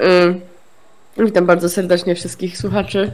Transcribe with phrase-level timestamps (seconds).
[0.00, 0.40] Y,
[1.18, 3.10] Witam bardzo serdecznie wszystkich słuchaczy,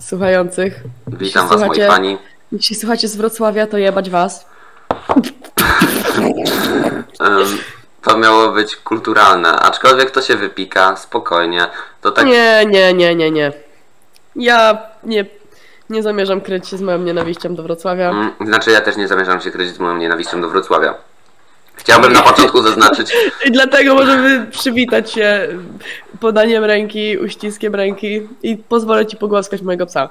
[0.00, 0.80] słuchających.
[1.06, 2.18] Witam was, moi pani.
[2.52, 4.46] Jeśli słuchacie z Wrocławia, to jebać was.
[8.02, 11.66] To miało być kulturalne, aczkolwiek to się wypika, spokojnie.
[12.00, 13.52] To tak Nie, nie, nie, nie, nie.
[14.36, 15.24] Ja nie,
[15.90, 18.10] nie zamierzam kryć się z moją nienawiścią do Wrocławia.
[18.10, 20.94] Mm, Znaczy, ja też nie zamierzam się kryć z moją nienawiścią do Wrocławia.
[21.76, 23.12] Chciałbym na początku zaznaczyć,
[23.46, 25.48] I dlatego możemy przywitać się
[26.20, 30.08] podaniem ręki, uściskiem ręki i pozwolę ci pogłaskać mojego psa.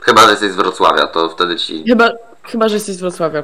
[0.00, 1.84] chyba że jesteś z Wrocławia, to wtedy ci.
[1.88, 2.10] Chyba,
[2.44, 3.42] chyba że jesteś z Wrocławia.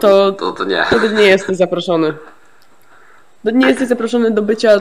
[0.00, 0.84] To To, to nie.
[0.86, 2.14] wtedy nie jesteś zaproszony.
[3.44, 4.80] Nie jesteś zaproszony do bycia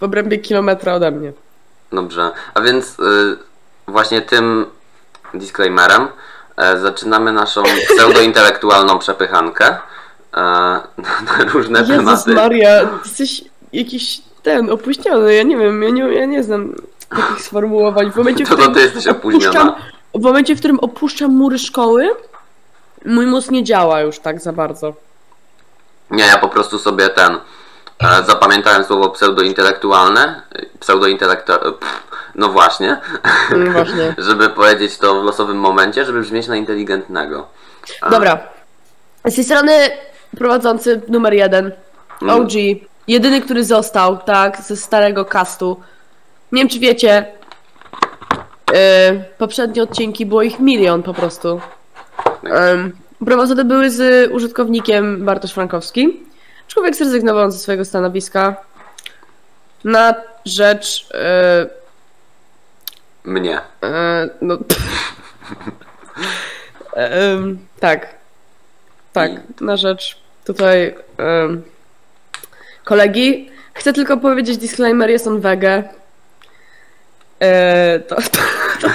[0.00, 1.32] w obrębie kilometra ode mnie.
[1.92, 2.30] Dobrze.
[2.54, 3.36] A więc y,
[3.86, 4.66] właśnie tym
[5.34, 6.08] disclaimerem
[6.56, 9.76] e, zaczynamy naszą pseudointelektualną przepychankę
[10.36, 10.82] na,
[11.38, 12.34] na różne Jezus tematy.
[12.34, 16.74] Maria, jesteś jakiś ten, opóźniony, ja nie wiem, ja nie, ja nie znam
[17.08, 18.12] takich sformułowań.
[18.12, 19.76] W momencie, w To to którym ty jesteś opóźniona.
[20.14, 22.10] w momencie, w którym opuszczam mury szkoły,
[23.04, 24.92] mój mózg nie działa już tak za bardzo.
[26.10, 27.38] Nie, ja po prostu sobie ten.
[28.02, 30.42] E, zapamiętałem słowo pseudointelektualne.
[30.80, 31.52] Pseudointelektu...
[31.52, 32.02] pff,
[32.34, 33.00] No właśnie.
[33.56, 34.14] No właśnie.
[34.28, 37.48] żeby powiedzieć to w losowym momencie, żeby brzmieć na inteligentnego.
[38.00, 38.38] A, Dobra.
[39.24, 39.72] Z tej strony
[40.36, 41.72] prowadzący numer jeden,
[42.22, 42.34] Mm.
[42.42, 42.50] OG,
[43.08, 45.80] jedyny, który został, tak, ze starego castu.
[46.52, 47.26] Nie wiem, czy wiecie,
[48.72, 48.76] yy,
[49.38, 51.60] poprzednie odcinki było ich milion po prostu.
[52.42, 52.92] Um,
[53.24, 56.20] prowadzone były z użytkownikiem Bartosz Frankowski.
[56.68, 58.56] Człowiek zrezygnował ze swojego stanowiska
[59.84, 61.70] na rzecz, yy,
[63.24, 63.60] Mnie.
[63.82, 64.58] yy, no,
[67.80, 68.15] tak,
[69.16, 71.62] tak, na rzecz tutaj em,
[72.84, 73.50] kolegi.
[73.74, 75.82] Chcę tylko powiedzieć disclaimer, jest on wege.
[77.40, 78.16] E, to,
[78.80, 78.88] to,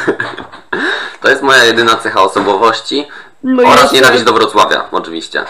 [1.22, 3.08] To jest moja jedyna cecha osobowości
[3.44, 5.44] no oraz jeszcze, nienawiść do Wrocławia, oczywiście.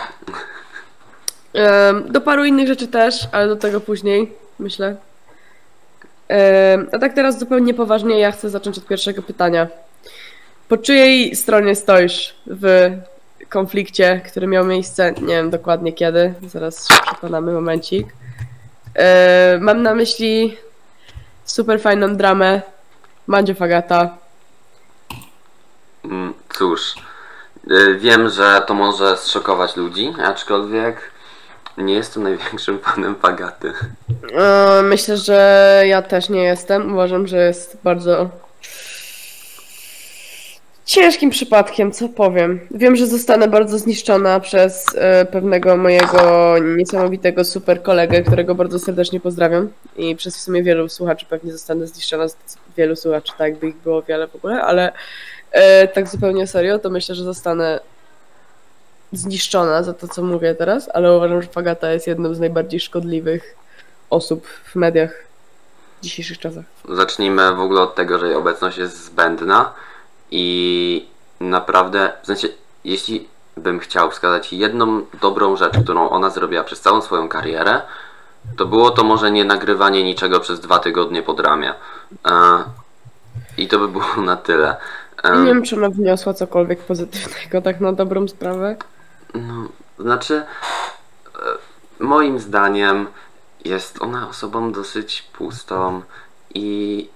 [1.53, 4.95] em, do paru innych rzeczy też, ale do tego później, myślę.
[6.27, 9.67] Em, a tak teraz zupełnie poważnie, ja chcę zacząć od pierwszego pytania.
[10.67, 12.91] Po czyjej stronie stoisz w
[13.51, 18.07] konflikcie, który miał miejsce, nie wiem dokładnie kiedy, zaraz się przekonamy, momencik.
[18.95, 20.57] E, mam na myśli
[21.45, 22.61] super fajną dramę
[23.27, 24.17] Mandzio Fagata.
[26.05, 26.95] Mm, Cóż,
[27.71, 31.11] y, wiem, że to może zszokować ludzi, aczkolwiek
[31.77, 33.73] nie jestem największym fanem Pagaty.
[34.33, 36.93] E, myślę, że ja też nie jestem.
[36.93, 38.29] Uważam, że jest bardzo
[40.91, 42.59] ciężkim przypadkiem, co powiem.
[42.71, 49.19] Wiem, że zostanę bardzo zniszczona przez e, pewnego mojego niesamowitego super kolegę, którego bardzo serdecznie
[49.19, 49.69] pozdrawiam.
[49.97, 52.35] I przez w sumie wielu słuchaczy pewnie zostanę zniszczona, z
[52.77, 54.93] wielu słuchaczy, tak jakby ich było wiele w ogóle, ale
[55.51, 57.79] e, tak zupełnie serio, to myślę, że zostanę
[59.13, 63.55] zniszczona za to, co mówię teraz, ale uważam, że Fagata jest jedną z najbardziej szkodliwych
[64.09, 65.23] osób w mediach
[65.99, 66.65] w dzisiejszych czasach.
[66.89, 69.73] Zacznijmy w ogóle od tego, że jej obecność jest zbędna
[70.31, 71.05] i
[71.39, 72.47] naprawdę, w sensie,
[72.83, 73.27] jeśli
[73.57, 77.81] bym chciał wskazać jedną dobrą rzecz, którą ona zrobiła przez całą swoją karierę,
[78.57, 81.73] to było to może nie nagrywanie niczego przez dwa tygodnie pod ramię.
[82.25, 82.63] E,
[83.57, 84.77] I to by było na tyle.
[85.23, 88.75] E, Nie wiem, czy ona wniosła cokolwiek pozytywnego, tak na dobrą sprawę.
[89.33, 89.67] No,
[89.99, 91.39] znaczy, e,
[91.99, 93.07] moim zdaniem
[93.65, 96.01] jest ona osobą dosyć pustą
[96.53, 97.09] i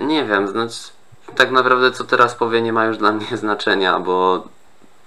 [0.00, 0.78] nie wiem, znaczy,
[1.36, 4.44] tak naprawdę co teraz powie nie ma już dla mnie znaczenia, bo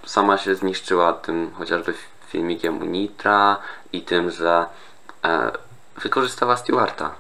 [0.06, 1.94] sama się zniszczyła tym chociażby
[2.28, 3.58] filmikiem u Nitra
[3.94, 4.66] i tym, że
[5.26, 5.52] e,
[5.98, 7.12] wykorzystała Stewarta.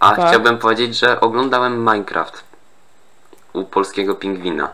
[0.00, 0.28] A Tak.
[0.28, 2.44] chciałbym powiedzieć, że oglądałem Minecraft
[3.52, 4.68] u polskiego pingwina.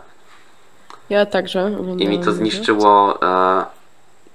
[1.09, 1.59] Ja także.
[1.59, 3.21] I oglądałam mi to zniszczyło.
[3.21, 3.65] E,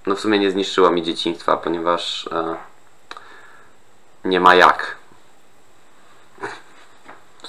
[0.06, 2.56] no w sumie nie zniszczyło mi dzieciństwa, ponieważ e,
[4.24, 4.96] nie ma jak.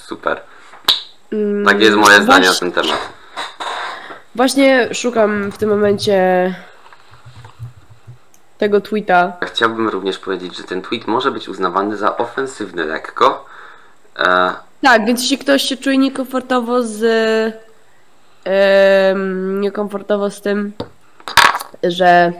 [0.07, 0.41] Super.
[1.33, 2.99] Mm, Takie jest moje zdanie na ten temat.
[4.35, 6.55] Właśnie szukam w tym momencie
[8.57, 9.33] tego tweeta.
[9.45, 13.45] Chciałbym również powiedzieć, że ten tweet może być uznawany za ofensywny lekko.
[14.19, 17.03] E, Tak, więc jeśli ktoś się czuje niekomfortowo z.
[18.45, 20.71] em, niekomfortowo z tym,
[21.83, 22.33] że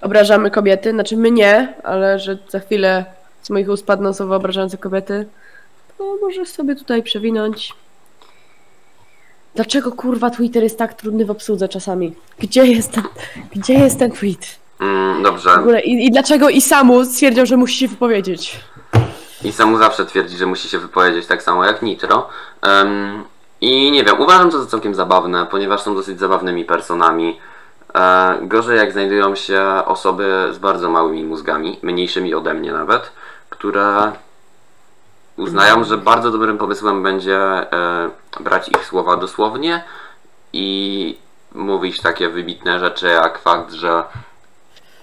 [0.00, 3.04] obrażamy kobiety, znaczy my nie, ale że za chwilę
[3.42, 5.26] z moich ust padną słowa obrażające kobiety,
[5.98, 7.74] to może sobie tutaj przewinąć.
[9.58, 12.14] Dlaczego kurwa Twitter jest tak trudny w obsłudze czasami?
[12.38, 13.04] Gdzie jest ten,
[13.56, 14.58] gdzie jest ten tweet?
[14.80, 15.52] mm, W dobrze.
[15.54, 18.60] ogóle i, i dlaczego Isamu stwierdził, że musi się wypowiedzieć?
[19.44, 22.28] I Samu zawsze twierdzi, że musi się wypowiedzieć tak samo jak Nitro.
[22.62, 23.24] Em,
[23.60, 27.38] I nie wiem, uważam to za całkiem zabawne, ponieważ są dosyć zabawnymi personami.
[27.94, 33.12] E, gorzej jak znajdują się osoby z bardzo małymi mózgami, mniejszymi ode mnie nawet,
[33.50, 34.12] które
[35.38, 39.82] uznają, że bardzo dobrym pomysłem będzie e, brać ich słowa dosłownie
[40.52, 41.18] i
[41.54, 44.02] mówić takie wybitne rzeczy jak fakt, że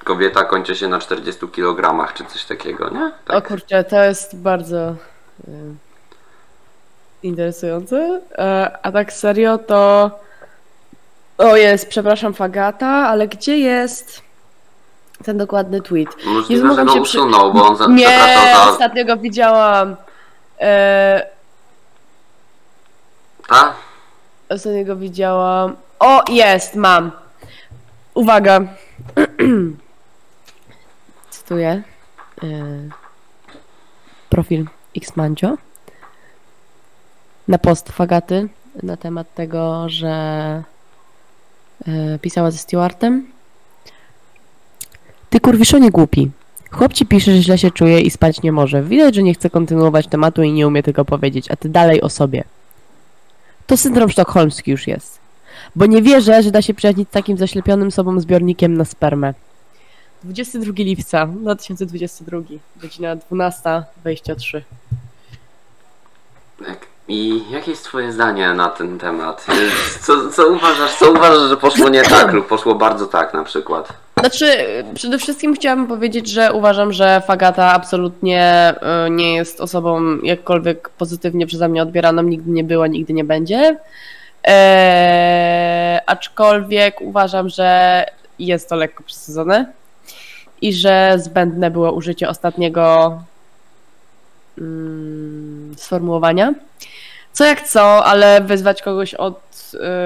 [0.03, 3.11] kobieta kończy się na 40 kg czy coś takiego, nie?
[3.37, 4.95] O kurczę, to jest bardzo y,
[7.23, 8.21] interesujące.
[8.37, 10.11] E, a tak serio to.
[11.37, 14.21] O jest, przepraszam Fagata, ale gdzie jest
[15.23, 16.25] ten dokładny tweet?
[16.25, 18.19] Możliwe, że mogłam go się przy- usunął, bo on za, Nie,
[18.55, 18.71] za...
[18.71, 19.95] ostatnio go widziałam.
[20.59, 21.27] E,
[23.47, 23.73] Ta?
[24.49, 25.75] ostatnio go widziałam.
[25.99, 27.11] O, jest, mam.
[28.13, 28.59] Uwaga.
[31.29, 31.83] Cytuję.
[32.43, 32.47] E,
[34.29, 34.65] profil
[34.95, 35.57] Xmancio.
[37.47, 38.49] Na post Fagaty
[38.83, 40.13] na temat tego, że
[41.87, 43.31] e, pisała ze Stewartem.
[45.29, 46.31] Ty kurwiszonie głupi.
[46.77, 48.83] Chłop ci pisze, że źle się czuje i spać nie może.
[48.83, 52.09] Widać, że nie chce kontynuować tematu i nie umie tego powiedzieć, a ty dalej o
[52.09, 52.43] sobie.
[53.67, 55.19] To syndrom sztokholmski już jest.
[55.75, 59.33] Bo nie wierzę, że da się przyjaźnić z takim zaślepionym sobą zbiornikiem na spermę.
[60.23, 62.37] 22 lipca 2022,
[62.81, 64.61] godzina 12.23.
[66.65, 66.85] Tak.
[67.07, 69.45] I jakie jest twoje zdanie na ten temat?
[70.01, 74.04] Co, co uważasz, co uważasz, że poszło nie tak lub poszło bardzo tak na przykład?
[74.25, 78.73] Znaczy, przede wszystkim chciałabym powiedzieć, że uważam, że Fagata absolutnie
[79.07, 83.77] y, nie jest osobą jakkolwiek pozytywnie przeze mnie odbieraną, nigdy nie była, nigdy nie będzie.
[84.43, 88.05] Eee, aczkolwiek uważam, że
[88.39, 89.71] jest to lekko przesadzone
[90.61, 93.17] i że zbędne było użycie ostatniego
[94.57, 96.53] mm, sformułowania.
[97.35, 99.39] Co jak co, ale wyzwać kogoś od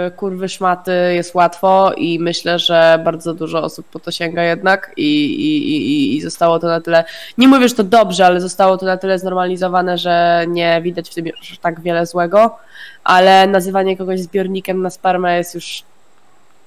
[0.07, 4.91] y, kurwy szmaty jest łatwo i myślę, że bardzo dużo osób po to sięga jednak
[4.97, 7.03] i, i, i, i zostało to na tyle,
[7.37, 11.13] nie mówię, że to dobrze, ale zostało to na tyle znormalizowane, że nie widać w
[11.13, 12.57] tym już tak wiele złego,
[13.03, 15.83] ale nazywanie kogoś zbiornikiem na spermę jest już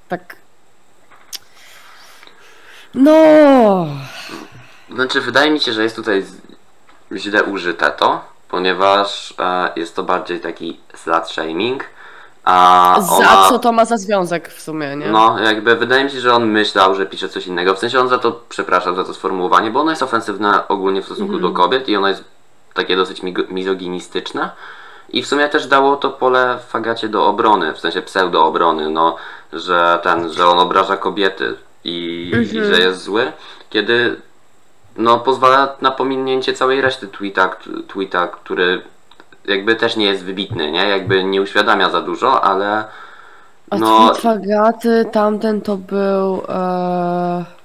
[0.09, 0.37] tak
[2.95, 3.87] no.
[4.95, 6.25] Znaczy, wydaje mi się, że jest tutaj
[7.17, 11.85] źle użyte to, ponieważ e, jest to bardziej taki slut shaming.
[12.45, 15.07] A za ona, co to ma za związek w sumie, nie?
[15.07, 17.75] No, jakby wydaje mi się, że on myślał, że pisze coś innego.
[17.75, 21.05] W sensie on za to przepraszam za to sformułowanie, bo ono jest ofensywne ogólnie w
[21.05, 21.53] stosunku Mhm.
[21.53, 22.25] do kobiet i ono jest
[22.75, 24.51] takie dosyć mizoginistyczne.
[25.09, 29.17] I w sumie też dało to pole Fagacie do obrony, w sensie pseudo-obrony, no,
[29.53, 32.75] że ten, że on obraża kobiety i, i Mhm.
[32.75, 33.33] że jest zły,
[33.71, 34.17] kiedy
[34.97, 37.57] no pozwala na pominięcie całej reszty tweeta,
[37.89, 38.83] tweeta, który
[39.45, 40.89] jakby też nie jest wybitny, nie?
[40.89, 42.85] Jakby nie uświadamia za dużo, ale
[43.71, 46.43] A no tweet Fagaty, tamten to był...
[46.49, 47.62] E...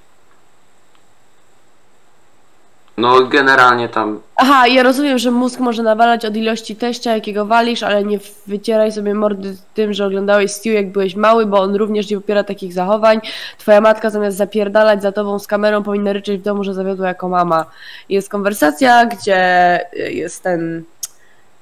[2.97, 7.83] no generalnie tam Aha, ja rozumiem, że mózg może nawalać od ilości teścia, jakiego walisz,
[7.83, 12.09] ale nie wycieraj sobie mordy tym, że oglądałeś Stu jak byłeś mały, bo on również
[12.09, 13.21] nie popiera takich zachowań.
[13.57, 17.29] Twoja matka zamiast zapierdalać za tobą z kamerą powinna ryczeć w domu, że zawiodła jako
[17.29, 17.65] mama.
[18.09, 20.83] Jest konwersacja, gdzie jest ten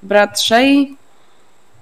[0.03, 0.95] brat Shay,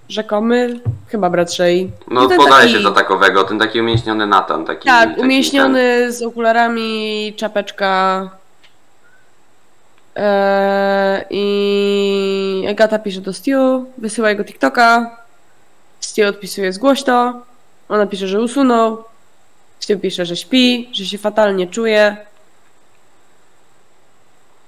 [0.10, 1.92] rzekomy, chyba brat Shay.
[2.08, 7.34] No taki- się za takowego, ten taki umięśniony Nathan, taki Tak, taki umieśniony z okularami,
[7.38, 8.30] czapeczka.
[10.16, 15.18] Eee, I Agata pisze do Stu, wysyła jego TikToka.
[16.00, 17.42] Stu odpisuje zgłośno.
[17.90, 19.04] Ona pisze, że usunął.
[19.80, 22.18] Stu pisze, że śpi, że się fatalnie czuje.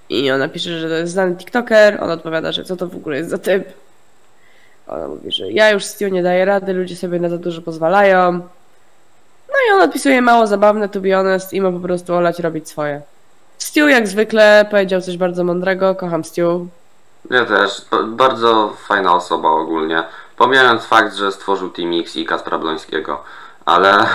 [0.09, 2.03] I ona pisze, że to jest znany TikToker.
[2.03, 3.73] On odpowiada, że co to w ogóle jest za typ.
[4.87, 8.31] Ona mówi, że ja już Stu nie daję rady, ludzie sobie na za dużo pozwalają.
[9.47, 12.69] No i on odpisuje mało zabawne, to be honest, i ma po prostu olać robić
[12.69, 13.01] swoje.
[13.57, 16.67] Stu jak zwykle powiedział coś bardzo mądrego, kocham Stu.
[17.31, 20.03] Ja też, b- bardzo fajna osoba ogólnie.
[20.37, 23.23] Pomijając fakt, że stworzył Team X i Kaspra Blońskiego,
[23.65, 24.07] ale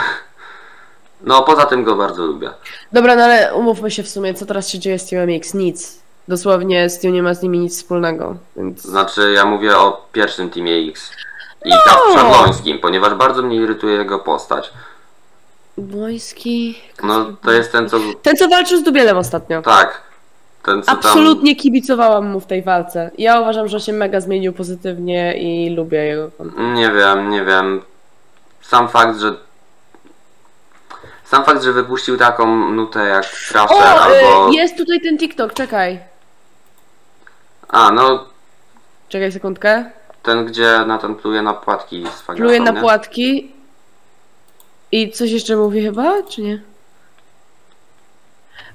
[1.20, 2.50] no poza tym go bardzo lubię.
[2.92, 5.54] Dobra, no ale umówmy się w sumie, co teraz się dzieje z Teamem X?
[5.54, 6.00] Nic.
[6.28, 8.82] Dosłownie Stu nie ma z nimi nic wspólnego, więc...
[8.82, 11.10] Znaczy ja mówię o pierwszym Teamie X
[11.64, 11.76] i No!
[11.84, 14.70] Kasprze Blońskim, ponieważ bardzo mnie irytuje jego postać.
[15.80, 16.78] Błoński...
[17.02, 17.98] No to jest ten co...
[18.22, 19.62] Ten, co walczył z Dubielem ostatnio.
[19.62, 20.02] Tak.
[20.62, 20.96] Ten co tam...
[20.96, 23.10] Absolutnie kibicowałam mu w tej walce.
[23.18, 26.74] Ja uważam, że się mega zmienił pozytywnie i lubię jego kontent.
[26.74, 27.82] Nie wiem, nie wiem.
[28.62, 29.34] Sam fakt, że.
[31.24, 34.48] Sam fakt, że wypuścił taką nutę jak Thrasher O, albo.
[34.50, 36.00] y, jest tutaj ten TikTok, czekaj.
[37.68, 38.24] A, no
[39.08, 39.90] Czekaj sekundkę.
[40.22, 42.80] ten, gdzie Nathan pluje na płatki z Pluje na nie?
[42.80, 43.52] płatki.
[44.92, 46.62] I coś jeszcze mówi chyba, czy nie?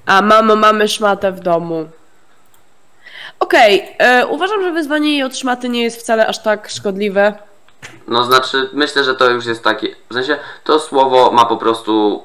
[0.06, 1.88] A, mamo, mamy szmatę w domu.
[3.40, 7.34] Okej, e, uważam, że wyzwanie jej od szmaty nie jest wcale aż tak szkodliwe.
[8.08, 9.96] No znaczy, myślę, że to już jest takie.
[10.10, 12.24] W sensie, to słowo ma po prostu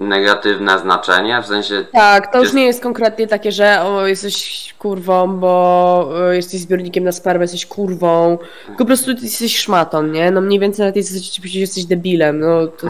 [0.00, 1.42] negatywne znaczenie.
[1.42, 6.36] W sensie, Tak, to już nie jest konkretnie takie, że o, jesteś kurwą, bo e,
[6.36, 8.38] jesteś zbiornikiem na spermę, jesteś kurwą.
[8.66, 10.30] Tylko po prostu jesteś szmatą, nie?
[10.30, 12.86] No mniej więcej nawet jesteś, jesteś debilem, no to...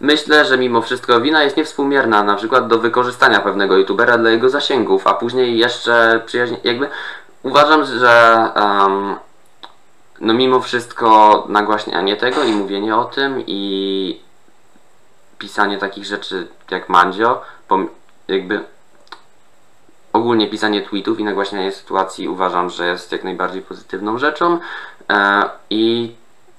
[0.00, 4.48] myślę, że mimo wszystko wina jest niewspółmierna, na przykład do wykorzystania pewnego youtubera dla jego
[4.48, 6.56] zasięgów, a później jeszcze przyjaźnie.
[6.64, 6.88] Jakby
[7.42, 8.48] uważam, że.
[8.54, 9.16] em,
[10.20, 14.20] no mimo wszystko nagłaśnianie tego i mówienie o tym i
[15.42, 17.42] pisanie takich rzeczy jak Mandzio,
[18.28, 18.60] jakby
[20.12, 24.58] ogólnie pisanie tweetów i nagłaśnianie sytuacji uważam, że jest jak najbardziej pozytywną rzeczą
[25.10, 26.14] e, i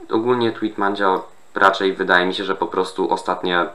[0.09, 3.65] ogólnie tweet Mandzio raczej wydaje mi się, że po prostu ostatnie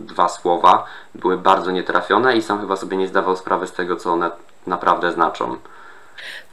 [0.00, 4.12] dwa słowa były bardzo nietrafione i sam chyba sobie nie zdawał sprawy z tego, co
[4.12, 4.30] one
[4.66, 5.56] naprawdę znaczą.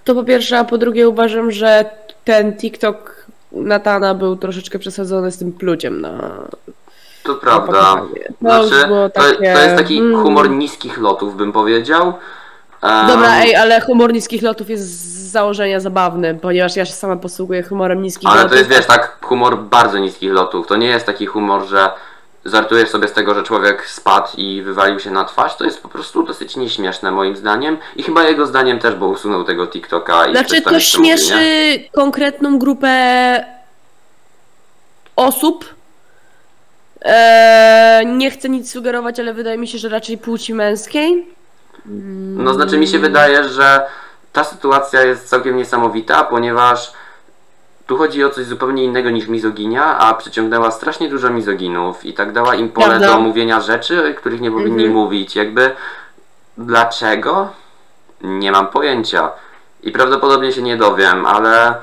[0.04, 1.90] To po pierwsze, a po drugie uważam, że
[2.26, 6.48] ten TikTok Natana był troszeczkę przesadzony z tym pluciem na...
[7.24, 8.02] To prawda.
[8.12, 10.24] już Znaczy, to, takie, to jest taki mm.
[10.24, 12.14] humor niskich lotów, bym powiedział.
[12.82, 17.16] Em, Dobra, ej, ale humor niskich lotów jest z założenia zabawny, ponieważ ja się sama
[17.16, 18.52] posługuję humorem niskich Ale lotów.
[18.52, 20.68] to jest, wiesz, tak, humor bardzo niskich lotów.
[20.68, 21.92] To nie jest taki humor, że
[22.46, 25.56] żartujesz sobie z tego, że człowiek spadł i wywalił się na twarz.
[25.56, 27.78] To jest po prostu dosyć nieśmieszne, moim zdaniem.
[27.96, 33.46] I chyba jego zdaniem też, bo usunął tego TikToka i Znaczy to śmieszy konkretną grupę
[35.16, 35.66] osób.
[37.02, 41.28] Eee, nie chcę nic sugerować, ale wydaje mi się, że raczej płci męskiej.
[42.36, 43.86] No, znaczy mi się wydaje, że
[44.34, 46.94] ta sytuacja jest całkiem niesamowita, ponieważ
[47.88, 52.32] tu chodzi o coś zupełnie innego niż mizoginia, a przyciągnęła strasznie dużo mizoginów i tak
[52.34, 53.08] dała im pole Prawda.
[53.08, 54.92] do mówienia rzeczy, których nie powinni Mhm.
[54.94, 55.36] mówić.
[55.36, 55.76] Jakby
[56.58, 57.50] dlaczego?
[58.22, 59.32] Nie mam pojęcia.
[59.84, 61.76] I prawdopodobnie się nie dowiem, ale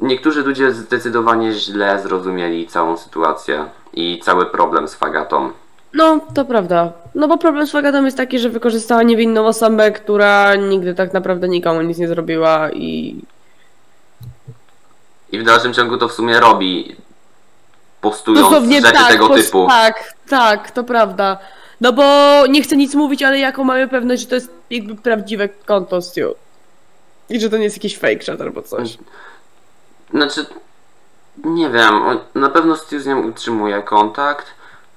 [0.00, 3.64] niektórzy ludzie zdecydowanie źle zrozumieli całą sytuację
[3.94, 5.50] i cały problem z fagatą.
[5.94, 6.92] No, to prawda.
[7.14, 11.48] No bo problem z Fagatą jest taki, że wykorzystała niewinną osobę, która nigdy tak naprawdę
[11.48, 13.20] nikomu nic nie zrobiła i...
[15.32, 16.96] I w dalszym ciągu to w sumie robi,
[18.00, 19.66] postując Dosłownie rzeczy tak, tego typu.
[19.68, 21.38] Tak, tak, to prawda.
[21.80, 22.02] No bo
[22.46, 26.34] nie chcę nic mówić, ale jaką mamy pewność, że to jest jakby prawdziwe konto Stu.
[27.30, 28.98] I że to nie jest jakiś fake chat albo coś.
[30.10, 30.46] Znaczy,
[31.44, 31.94] nie wiem,
[32.34, 34.46] na pewno z nią utrzymuje kontakt,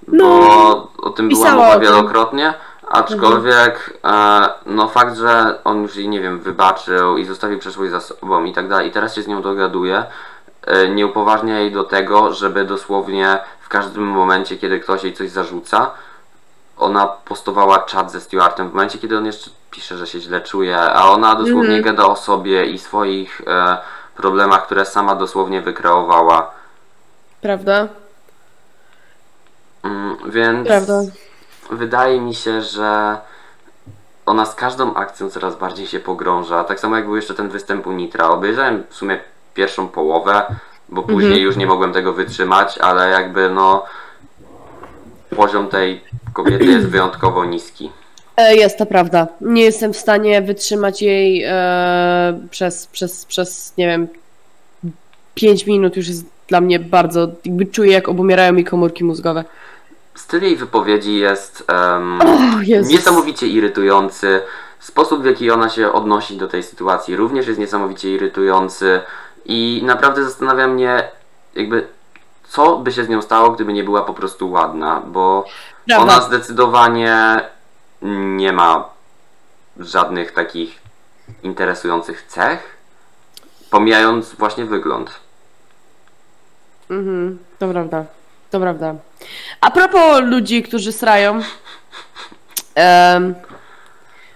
[0.07, 2.53] No, bo o tym była mowa wielokrotnie,
[2.87, 7.99] aczkolwiek e, no fakt, że on już jej, nie wiem, wybaczył i zostawił przeszłość za
[7.99, 10.03] sobą i tak dalej i teraz się z nią dogaduje,
[10.67, 15.29] e, nie upoważnia jej do tego, żeby dosłownie w każdym momencie, kiedy ktoś jej coś
[15.29, 15.91] zarzuca,
[16.77, 20.79] ona postowała czat ze Stewartem w momencie, kiedy on jeszcze pisze, że się źle czuje,
[20.79, 21.83] a ona dosłownie Mhm.
[21.83, 23.77] gada o sobie i swoich e,
[24.15, 26.51] problemach, które sama dosłownie wykreowała.
[27.41, 27.87] Prawda?
[29.83, 31.01] Mm, więc Prawda.
[31.71, 33.17] wydaje mi się, że
[34.25, 36.63] ona z każdą akcją coraz bardziej się pogrąża.
[36.63, 38.29] Tak samo jak był jeszcze ten występ u Nitra.
[38.29, 39.19] Obejrzałem w sumie
[39.53, 40.45] pierwszą połowę,
[40.89, 41.41] bo później Mhm.
[41.43, 43.85] już nie mogłem tego wytrzymać, ale jakby no
[45.35, 46.03] poziom tej
[46.33, 47.91] kobiety jest wyjątkowo niski.
[48.37, 49.27] E, Jest to prawda.
[49.41, 54.07] Nie jestem w stanie wytrzymać jej e, przez, przez, przez, nie wiem,
[55.35, 59.43] 5 minut już jest dla mnie bardzo, jakby czuję jak obumierają mi komórki mózgowe.
[60.15, 62.91] Styl jej wypowiedzi jest em, O, Jezus.
[62.93, 64.41] niesamowicie irytujący.
[64.79, 69.01] Sposób, w jaki ona się odnosi do tej sytuacji, również jest niesamowicie irytujący.
[69.45, 71.03] I naprawdę zastanawia mnie,
[71.55, 71.87] jakby,
[72.49, 75.45] co by się z nią stało, gdyby nie była po prostu ładna, bo
[75.97, 77.41] ona zdecydowanie
[78.01, 78.89] nie ma
[79.79, 80.81] żadnych takich
[81.43, 82.77] interesujących cech,
[83.69, 85.11] pomijając właśnie wygląd.
[86.89, 88.05] Mhm, to prawda.
[88.51, 88.95] To prawda.
[89.61, 91.41] A propos ludzi, którzy srają.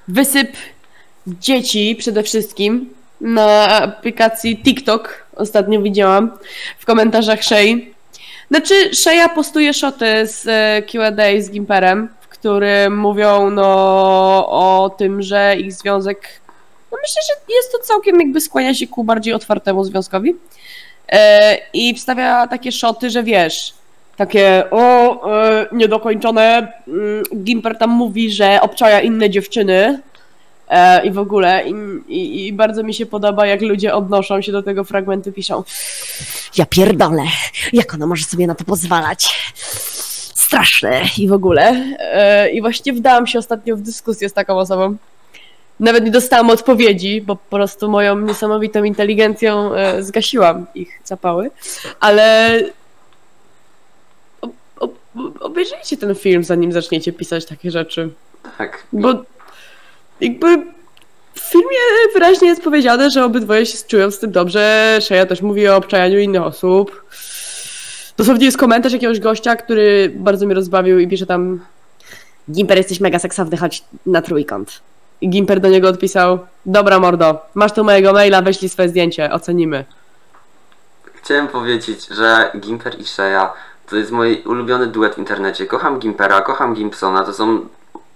[0.07, 0.51] wysyp
[1.27, 2.89] dzieci przede wszystkim
[3.21, 5.25] na aplikacji TikTok.
[5.35, 6.31] Ostatnio widziałam
[6.79, 7.75] w komentarzach Shea.
[8.51, 12.09] Znaczy, Shea postuje szoty z e, Q&A z Gimperem,
[12.45, 13.63] w którym mówią no,
[14.49, 16.41] o tym, że ich związek.
[16.91, 20.35] No myślę, że jest to całkiem jakby skłania się ku bardziej otwartemu związkowi.
[21.11, 23.73] E, I wstawia takie szoty, że wiesz,
[24.17, 26.73] takie o, e, niedokończone.
[26.87, 30.01] mm, Gimper tam mówi, że obczaja inne dziewczyny.
[30.69, 31.73] E, I w ogóle, i,
[32.07, 35.63] i, i bardzo mi się podoba, jak ludzie odnoszą się do tego fragmentu, piszą
[36.57, 37.23] ja pierdolę,
[37.73, 39.53] jak ona może sobie na to pozwalać?
[40.45, 41.95] Straszne i w ogóle.
[41.99, 44.97] E, I właśnie wdałam się ostatnio w dyskusję z taką osobą.
[45.79, 51.51] Nawet nie dostałam odpowiedzi, bo po prostu moją niesamowitą inteligencją e, zgasiłam ich zapały,
[51.99, 52.59] ale
[54.41, 54.95] ob, ob,
[55.39, 58.09] obejrzyjcie ten film, zanim zaczniecie pisać takie rzeczy.
[58.57, 58.83] Tak.
[58.93, 59.13] Bo
[60.21, 60.47] jakby
[61.33, 61.77] w filmie
[62.13, 64.97] wyraźnie jest powiedziane, że obydwoje się czują z tym dobrze.
[65.01, 67.05] Shea też mówi o obczajaniu innych osób.
[68.17, 71.59] Dosłownie jest komentarz jakiegoś gościa, który bardzo mnie rozbawił i pisze tam
[72.51, 74.81] Gimper, jesteś mega seksowny, chodź na trójkąt.
[75.21, 79.85] I Gimper do niego odpisał Dobra mordo, masz tu mojego maila, weźlij swoje zdjęcie, ocenimy.
[81.13, 83.53] Chciałem powiedzieć, że Gimper i Shea
[83.89, 85.65] to jest mój ulubiony duet w internecie.
[85.65, 87.59] Kocham Gimpera, kocham Gimpsona, to są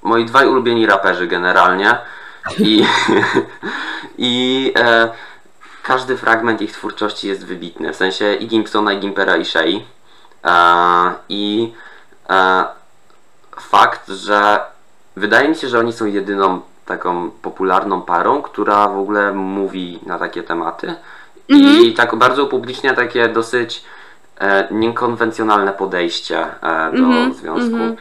[0.03, 1.97] moi dwaj ulubieni raperzy generalnie.
[2.59, 2.85] I,
[4.17, 5.09] i e,
[5.89, 7.93] każdy fragment ich twórczości jest wybitny.
[7.93, 9.63] W sensie i Gimpsona, i Gimpera, i Shea.
[10.45, 11.73] E, I
[12.29, 12.65] e,
[13.59, 14.59] fakt, że
[15.15, 20.19] wydaje mi się, że oni są jedyną taką popularną parą, która w ogóle mówi na
[20.19, 20.95] takie tematy.
[21.89, 23.83] I tak bardzo upublicznia takie dosyć
[24.39, 27.75] e, niekonwencjonalne podejście e, do Mhm, związku.
[27.75, 27.95] mhm.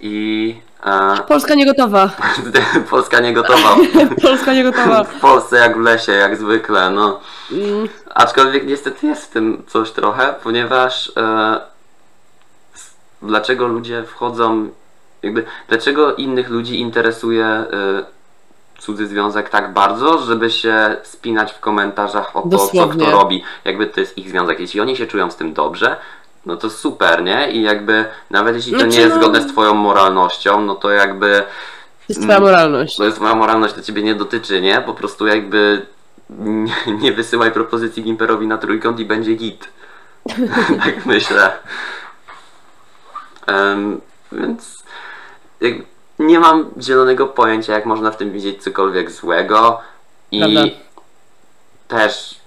[0.00, 0.60] I
[1.28, 2.10] Polska nie gotowa.
[2.90, 3.76] Polska nie gotowa.
[4.22, 5.04] Polska nie gotowa.
[5.04, 7.20] W Polsce jak w lesie, jak zwykle, no.
[7.52, 11.60] Mm, Aczkolwiek niestety jest w tym coś trochę, ponieważ e,
[13.22, 14.68] dlaczego ludzie wchodzą,
[15.22, 17.66] jakby, dlaczego innych ludzi interesuje e,
[18.78, 23.04] cudzy związek tak bardzo, żeby się spinać w komentarzach o to, Dosłownie.
[23.04, 24.60] co kto robi, jakby to jest ich związek.
[24.60, 25.96] Jeśli oni się czują z tym dobrze,
[26.46, 27.50] no to super, nie?
[27.50, 30.90] I jakby nawet jeśli to Znaczy, nie jest no- zgodne z twoją moralnością, no to
[30.90, 32.96] jakby To jest twoja moralność.
[32.96, 34.80] to jest twoja moralność, to ciebie nie dotyczy, nie?
[34.80, 35.86] Po prostu jakby
[36.30, 39.68] nie, nie wysyłaj propozycji Gimperowi na trójkąt i będzie git.
[40.84, 41.52] tak myślę.
[43.46, 44.00] Em,
[44.32, 44.76] więc
[45.60, 45.74] jak,
[46.18, 49.80] nie mam zielonego pojęcia, jak można w tym widzieć cokolwiek złego.
[50.32, 50.62] I Prawda.
[51.88, 52.40] też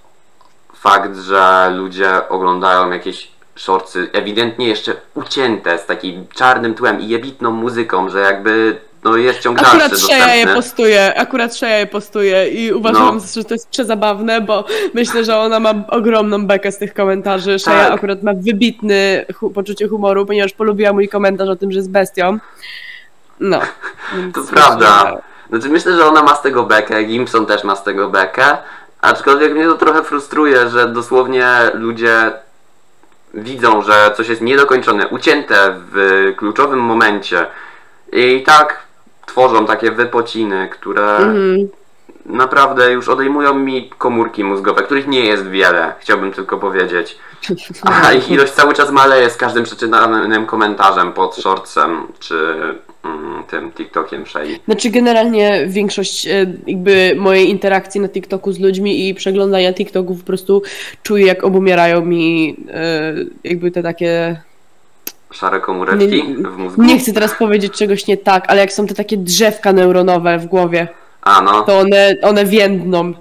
[0.75, 7.51] fakt, że ludzie oglądają jakieś shortsy ewidentnie jeszcze ucięte z takim czarnym tłem i jebitną
[7.51, 12.47] muzyką, że jakby no jest ciąg dalszy Akurat Shea je postuje, akurat Shea je postuje
[12.49, 13.21] i uważam, No.
[13.35, 17.59] że to jest przezabawne, bo myślę, że ona ma ogromną bekę z tych komentarzy.
[17.59, 17.91] Shea Tak.
[17.93, 22.37] akurat ma wybitny hu- poczucie humoru, ponieważ polubiła mój komentarz o tym, że jest bestią.
[23.39, 23.59] No.
[24.33, 25.03] To prawda.
[25.09, 28.57] że- Znaczy myślę, że ona ma z tego bekę, Gimson też ma z tego bekę,
[29.01, 32.31] aczkolwiek mnie to trochę frustruje, że dosłownie ludzie
[33.33, 37.45] widzą, że coś jest niedokończone, ucięte w kluczowym momencie
[38.11, 38.83] i tak
[39.25, 41.69] tworzą takie wypociny, które Mhm.
[42.25, 47.17] naprawdę już odejmują mi komórki mózgowe, których nie jest wiele, chciałbym tylko powiedzieć.
[48.03, 52.55] A ich ilość cały czas maleje z każdym przeczytanym komentarzem pod shortsem czy
[53.49, 54.59] tym TikTokiem Shei.
[54.65, 60.27] Znaczy generalnie większość e, jakby mojej interakcji na TikToku z ludźmi i przeglądania TikToków po
[60.27, 60.61] prostu
[61.03, 64.41] czuję jak obumierają mi e, jakby te takie
[65.31, 66.83] Szare komóreczki Nie- w mózgu.
[66.83, 70.45] Nie chcę teraz powiedzieć czegoś nie tak, ale jak są te takie drzewka neuronowe w
[70.45, 70.87] głowie,
[71.21, 73.13] A no, to one, one więdną.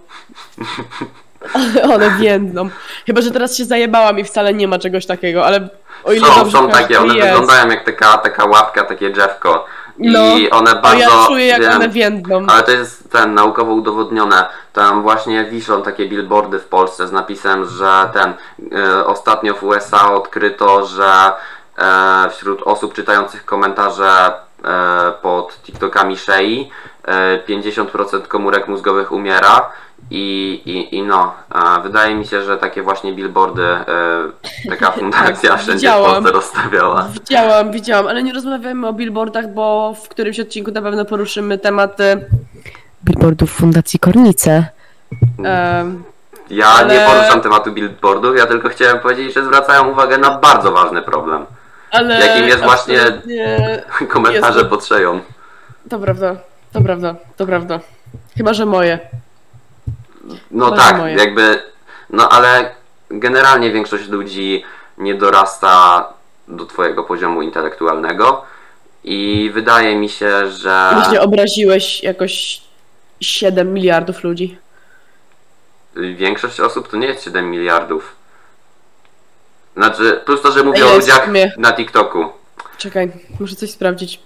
[1.95, 2.69] one więdną.
[3.07, 5.69] Chyba, że teraz się zajebałam i wcale nie ma czegoś takiego, ale
[6.05, 7.29] o ile są, są takie, one jest.
[7.29, 9.67] wyglądają jak taka, taka łapka, takie drzewko.
[9.99, 10.99] I No, one To bardzo.
[10.99, 12.47] ja czuję jak wiem, one więdną.
[12.49, 14.47] Ale to jest ten naukowo udowodnione.
[14.73, 18.33] Tam właśnie wiszą takie billboardy w Polsce z napisem, że ten
[18.79, 21.33] e, ostatnio w USA odkryto, że
[21.79, 24.33] e, wśród osób czytających komentarze
[24.65, 26.71] e, pod TikTokami Shei
[27.49, 29.71] 50% komórek mózgowych umiera.
[30.11, 33.87] I, i, i no, e, wydaje mi się, że takie właśnie billboardy e,
[34.69, 36.13] taka fundacja Tak, wszędzie w widziałam.
[36.15, 37.09] Polsce rozstawiała.
[37.13, 42.01] Widziałam, widziałam, ale nie rozmawiamy o billboardach, bo w którymś odcinku na pewno poruszymy temat
[42.01, 42.17] e,
[43.05, 44.67] billboardów Fundacji Kornice.
[45.45, 46.03] Em,
[46.51, 50.73] Ja Ale- nie poruszam tematu billboardów, ja tylko chciałem powiedzieć, że zwracają uwagę na bardzo
[50.73, 51.47] ważny problem.
[51.91, 53.01] ale Jakim jest właśnie-
[54.09, 55.21] Komentarze Jest pod szeją.
[55.91, 56.37] To prawda,
[56.79, 57.81] to prawda, to prawda.
[58.37, 58.99] Chyba, że moje.
[60.51, 61.15] No Bardzo tak, moje.
[61.17, 61.63] jakby,
[62.11, 62.75] no ale
[63.11, 64.65] generalnie większość ludzi
[64.99, 66.09] nie dorasta
[66.49, 68.45] do twojego poziomu intelektualnego
[69.05, 72.61] i wydaje mi się, że Właśnie obraziłeś jakoś
[73.21, 74.59] 7 miliardów ludzi.
[75.97, 78.17] większość osób to nie jest 7 miliardów.
[79.77, 81.53] Znaczy, plus to, że mówię o jest w ludziach sumie?
[81.57, 82.25] na TikToku.
[82.79, 83.11] Czekaj,
[83.41, 84.21] muszę coś sprawdzić.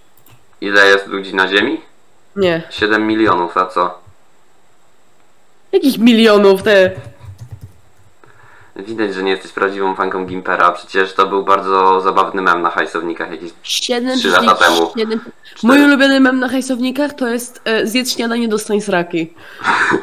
[0.61, 1.81] Ile jest ludzi na Ziemi?
[2.37, 2.63] Nie.
[2.71, 3.99] 7 milionów, a co?
[5.73, 6.91] Jakich milionów, te?
[8.77, 13.31] Widać, że nie jesteś prawdziwą fanką Gimpera, przecież to był bardzo zabawny mem na hajsownikach
[13.31, 14.91] jakieś 7 Trzy lata temu.
[15.63, 15.85] Mój cztery.
[15.85, 19.35] ulubiony mem na hajsownikach to jest e, zjedz śniadanie, dostań sraki.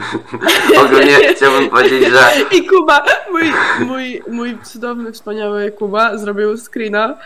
[0.86, 7.18] Ogólnie chciałbym powiedzieć, że I Kuba, mój, mój, mój cudowny, wspaniały Kuba zrobił screena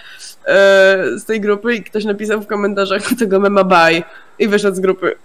[1.16, 4.04] z tej grupy i ktoś napisał w komentarzach tego mema bye
[4.40, 5.16] i wyszedł z grupy.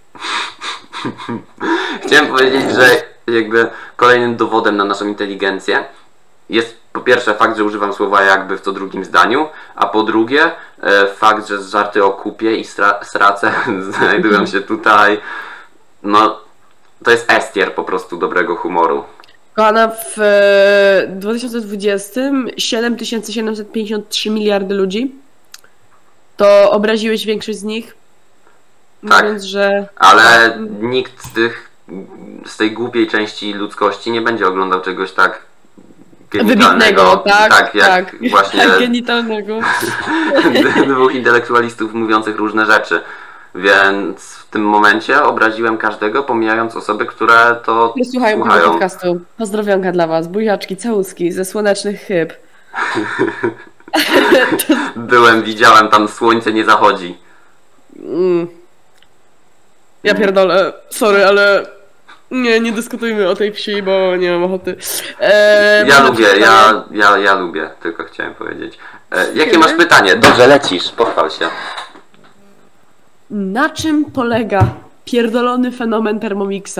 [2.06, 2.88] Chciałem powiedzieć, że
[3.34, 5.84] jakby kolejnym dowodem na naszą inteligencję
[6.50, 10.50] jest po pierwsze fakt, że używam słowa jakby w co drugim zdaniu, a po drugie
[10.82, 13.52] e, fakt, że żarty o kupie i stra- srace
[13.90, 15.20] znajdują się tutaj.
[16.02, 16.40] No,
[17.04, 19.04] to jest estier po prostu dobrego humoru.
[19.58, 22.20] Kochana, w e, 2020
[22.56, 25.14] 7753 miliardy ludzi.
[26.36, 27.94] To obraziłeś większość z nich.
[29.08, 29.24] Tak.
[29.24, 31.70] Mówiąc, że Ale nikt z tych,
[32.46, 35.42] z tej głupiej części ludzkości nie będzie oglądał czegoś tak
[36.32, 37.16] wybitnego, genitalnego.
[37.16, 37.50] tak?
[37.50, 39.60] tak jak właśnie Tak, genitalnego.
[40.94, 43.02] dwóch intelektualistów mówiących różne rzeczy.
[43.54, 48.70] Więc w tym momencie obraziłem każdego, pomijając osoby, które to Nie słuchają tego słuchają.
[48.70, 49.20] podcastu.
[49.38, 50.28] Pozdrowionka dla was.
[50.28, 52.32] Buziaczki, całuski ze słonecznych chyb.
[54.96, 57.18] Byłem, widziałem, tam słońce nie zachodzi.
[57.98, 58.46] Mm.
[60.04, 61.66] Ja pierdolę, sorry, ale
[62.30, 64.76] nie, nie dyskutujmy o tej wsi, bo nie mam ochoty.
[65.20, 66.40] Eee, Ja lubię, pytanie.
[66.40, 68.78] ja, ja, ja lubię, tylko chciałem powiedzieć.
[69.12, 70.16] E, jakie masz pytanie?
[70.16, 71.48] Dobrze, lecisz, pochwal się.
[73.30, 74.66] Na czym polega
[75.04, 76.78] pierdolony fenomen Thermomixa?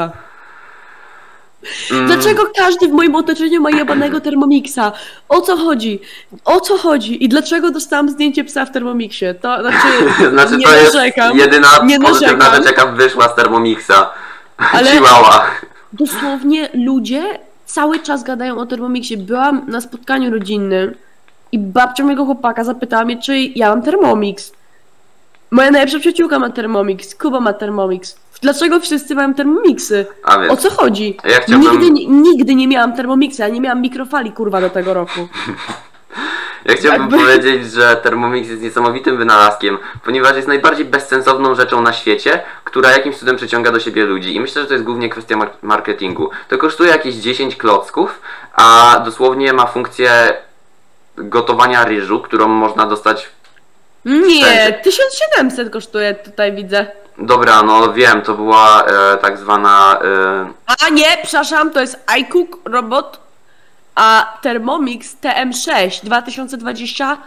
[1.90, 4.92] Mm, Dlaczego każdy w moim otoczeniu ma jebanego Thermomixa?
[5.28, 6.00] O co chodzi?
[6.44, 7.24] O co chodzi?
[7.24, 9.34] I dlaczego dostałam zdjęcie psa w Thermomixie?
[9.34, 9.87] To znaczy,
[10.32, 14.11] Znaczy nie to jest narzekam, jedyna nie pozytywna rzecz, jaka wyszła z Thermomixa.
[14.72, 15.44] Ale- Chihuahua.
[15.92, 19.16] dosłownie ludzie cały czas gadają o Thermomixie.
[19.16, 20.94] Byłam na spotkaniu rodzinnym
[21.52, 24.52] i babcia mojego chłopaka zapytała mnie, czy ja mam Thermomix.
[25.50, 28.16] Moja najlepsza przyjaciółka ma Thermomix, Kuba ma Thermomix.
[28.42, 30.06] Dlaczego wszyscy mają Thermomixy?
[30.24, 31.16] A więc, O co chodzi?
[31.24, 34.94] ja chciałbym, Nigdy, nie- nigdy nie miałam Thermomixa, ja nie miałam mikrofali, kurwa, do tego
[34.94, 35.20] roku.
[36.64, 41.92] ja chciałbym jakby- powiedzieć, że Thermomix jest niesamowitym wynalazkiem, ponieważ jest najbardziej bezsensowną rzeczą na
[41.92, 44.34] świecie, która jakimś cudem przyciąga do siebie ludzi.
[44.34, 46.30] I myślę, że to jest głównie kwestia mar- marketingu.
[46.48, 48.20] To kosztuje jakieś 10 klocków,
[48.54, 50.11] a dosłownie ma funkcję
[51.16, 53.28] gotowania ryżu, którą można dostać
[54.09, 54.73] Nie, Wszędzie.
[54.85, 56.87] 1700 kosztuje, tutaj widzę.
[57.18, 59.99] Dobra, no wiem, to była e, tak zwana.
[60.05, 60.53] E,
[60.87, 63.21] A nie, przepraszam, to jest iCook Robot,
[63.94, 67.18] a Thermomix TM6 2022.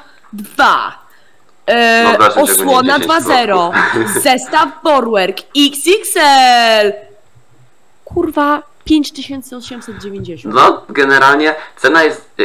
[1.67, 3.71] E, No, nie osłona 10 2.0.
[4.23, 6.91] Zestaw Borwork XXL.
[8.05, 10.55] Kurwa, 5890.
[10.55, 12.31] no, generalnie cena jest.
[12.39, 12.43] e,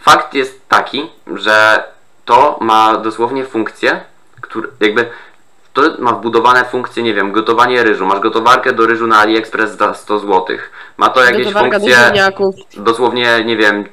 [0.00, 1.84] Fakt jest taki, że
[2.28, 4.00] to ma dosłownie funkcję,
[4.40, 5.10] który jakby.
[5.72, 8.06] To ma wbudowane funkcje, nie wiem, gotowanie ryżu.
[8.06, 10.56] Masz gotowarkę do ryżu na AliExpress za 100 zł.
[10.96, 12.04] Ma to jakieś Gotowarka do funkcje.
[12.04, 12.54] ziemniaków.
[12.76, 13.84] dosłownie, nie wiem,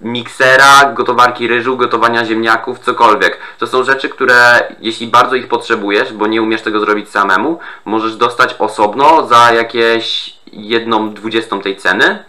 [0.00, 3.38] miksera, gotowarki ryżu, gotowania ziemniaków, cokolwiek.
[3.58, 8.16] To są rzeczy, które jeśli bardzo ich potrzebujesz, bo nie umiesz tego zrobić samemu, możesz
[8.16, 12.24] dostać osobno za jakieś jedną dwudziestą tej ceny.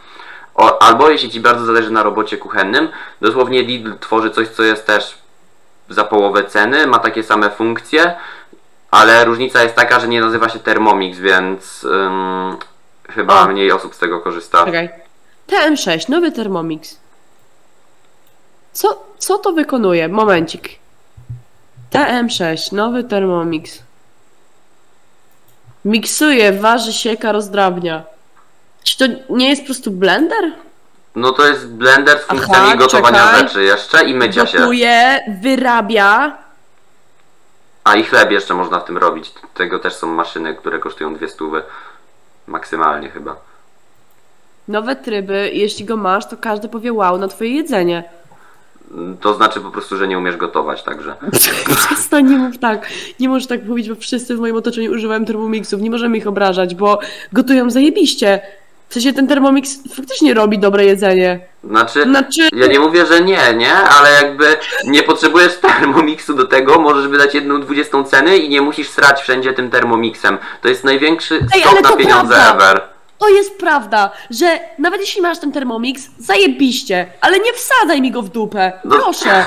[0.60, 2.89] O, albo jeśli ci bardzo zależy na robocie kuchennym,
[3.22, 5.17] dosłownie Lidl tworzy coś, co jest też
[5.89, 8.15] za połowę ceny, ma takie same funkcje,
[8.91, 12.58] ale różnica jest taka, że nie nazywa się Thermomix, więc ym,
[13.10, 13.48] chyba O.
[13.48, 14.65] mniej osób z tego korzysta.
[14.65, 14.89] Czekaj.
[15.48, 17.00] TM6, nowy Thermomix.
[18.74, 20.08] Co, co to wykonuje?
[20.08, 20.69] Momencik.
[21.93, 23.80] TM6, nowy Thermomix.
[25.86, 28.04] Miksuje, waży, sieka, rozdrabnia.
[28.89, 30.52] Czy to nie jest po prostu blender?
[31.15, 33.39] No to jest blender z Aha, funkcjami gotowania czekaj.
[33.41, 34.58] rzeczy jeszcze i mycia się.
[34.58, 36.38] Gotuje, wyrabia.
[37.84, 39.32] A i chleb jeszcze można w tym robić.
[39.54, 41.63] Tego też są maszyny, które kosztują dwie stówy.
[42.47, 43.36] Maksymalnie chyba.
[44.67, 45.49] Nowe tryby.
[45.54, 48.04] Jeśli go masz, to każdy powie wow na twoje jedzenie.
[49.21, 51.15] To znaczy po prostu, że nie umiesz gotować, także.
[51.88, 52.88] Przestań, nie mów tak.
[53.19, 55.82] Nie możesz tak mówić, bo wszyscy w moim otoczeniu używają Thermomixów.
[55.82, 56.99] Nie możemy ich obrażać, bo
[57.34, 58.41] gotują zajebiście.
[58.89, 61.39] W sensie ten Thermomix faktycznie robi dobre jedzenie.
[61.63, 66.80] Znaczy, Znaczy, ja nie mówię, że nie, nie, ale jakby nie potrzebujesz termomixu do tego,
[66.80, 70.38] możesz wydać jedną dwudziestą ceny i nie musisz srać wszędzie tym termomixem.
[70.62, 72.71] To jest największy Ej, ale na pieniądze prawda.
[72.71, 72.82] ever.
[73.19, 78.21] To jest prawda, że nawet jeśli masz ten Thermomix, zajebiście, ale nie wsadzaj mi go
[78.21, 78.71] w dupę.
[78.86, 78.95] No.
[78.95, 79.45] Proszę.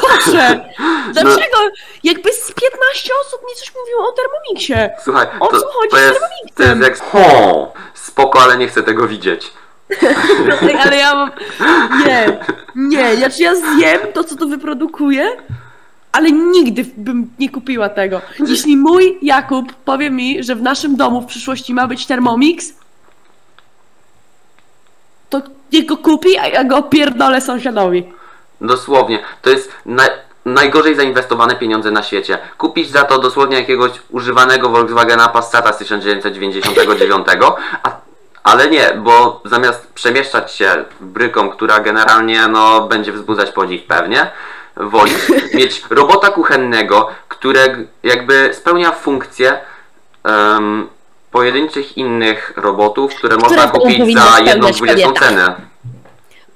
[0.00, 0.68] Proszę.
[1.12, 1.56] Dlaczego?
[2.04, 4.90] Jakby z 15 osób mi coś mówiło o Thermomixie.
[5.04, 6.20] Słuchaj, O to, co chodzi to, z jest, to
[6.64, 6.82] Thermomixem?
[6.82, 7.14] jest jak...
[7.24, 9.50] O, spoko, ale nie chcę tego widzieć.
[10.62, 11.30] Ej, ale ja mam...
[12.06, 12.38] Nie,
[12.76, 15.36] nie, znaczy ja zjem to, co to wyprodukuje,
[16.12, 18.20] ale nigdy bym nie kupiła tego.
[18.38, 22.72] Jeśli mój Jakub powie mi, że w naszym domu w przyszłości ma być Thermomix,
[25.30, 25.42] to
[25.72, 28.12] niech go kupi, a ja go opierdolę sąsiadowi.
[28.60, 29.22] Dosłownie.
[29.42, 30.08] To jest naj,
[30.44, 32.38] najgorzej zainwestowane pieniądze na świecie.
[32.58, 37.26] Kupić za to dosłownie jakiegoś używanego Volkswagena Passata z 1999,
[37.82, 37.90] a,
[38.42, 44.30] ale nie, bo zamiast przemieszczać się bryką, która generalnie no, będzie wzbudzać podziw pewnie,
[44.80, 47.60] wolisz mieć robota kuchennego, które
[48.02, 49.58] jakby spełnia funkcję
[50.24, 50.88] em,
[51.30, 55.54] pojedynczych innych robotów, które można to kupić za jedną dwudziestą cenę.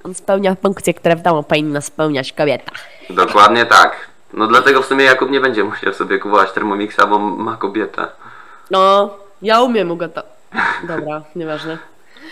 [0.04, 2.72] On spełnia funkcje, które w domu powinna spełniać kobieta.
[3.10, 3.96] Dokładnie tak.
[4.32, 8.06] No dlatego w sumie Jakub nie będzie musiał sobie kupować Thermomixa, bo ma kobietę.
[8.70, 9.10] No,
[9.42, 10.30] ja umiem ugotować.
[10.82, 11.78] Dobra, nieważne.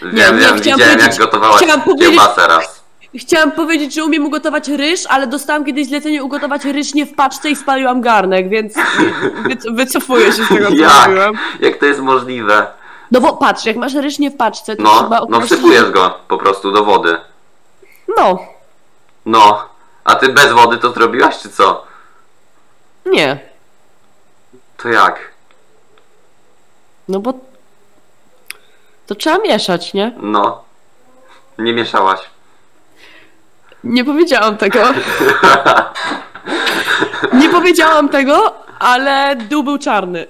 [0.03, 2.82] Wiem, nie, wiem, chciałam widziałem jak powiedzieć- gotowałaś chciałam powiedzieć- kiełbasę raz.
[3.19, 7.51] Chciałam powiedzieć, że umiem ugotować ryż, ale dostałam kiedyś zlecenie ugotować ryż nie w paczce
[7.51, 8.75] i spaliłam garnek, więc
[9.45, 11.09] wyc- wycofuję się z tego, co Jak?
[11.09, 11.35] mówiłam.
[11.61, 12.67] Jak to jest możliwe?
[13.11, 15.91] No bo patrz, jak masz ryż nie w paczce, to No, trzeba no określić- wsypujesz
[15.91, 17.17] go po prostu do wody.
[18.17, 18.39] No,
[19.27, 19.69] No.
[20.05, 21.85] A ty bez wody to zrobiłaś, czy co?
[23.07, 23.39] nie.
[24.77, 25.31] To jak?
[27.09, 27.35] No bo
[29.07, 30.13] to trzeba mieszać, nie?
[30.17, 30.65] No.
[31.59, 32.21] Nie mieszałaś.
[33.85, 34.79] Nie powiedziałam tego.
[37.33, 40.27] Nie powiedziałam tego, ale dół był czarny.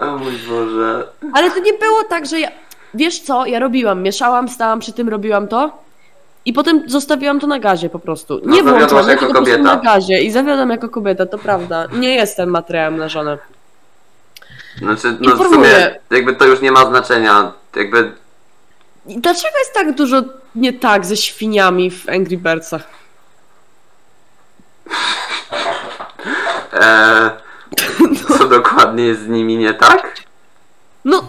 [0.00, 1.04] O mój Boże.
[1.34, 2.48] Ale to nie było tak, że ja.
[2.94, 5.70] Wiesz co, ja robiłam, mieszałam, stałam przy tym, robiłam to.
[6.44, 8.40] I potem zostawiłam to na gazie po prostu.
[8.44, 10.20] No, Nie zawiodłaś włączam, jako tylko po prostu na gazie.
[10.20, 11.86] I zawiodam jako kobieta, to prawda.
[11.92, 13.38] Nie jestem materiałem na żonę.
[14.78, 17.52] Znaczy, no w sumie jakby to już nie ma znaczenia.
[17.76, 18.12] Jakby
[19.06, 20.22] dlaczego jest tak dużo
[20.54, 22.82] nie tak ze świniami w Angry Birdsach?
[26.72, 27.30] e,
[28.38, 30.12] co dokładnie jest z nimi nie tak?
[31.04, 31.22] No.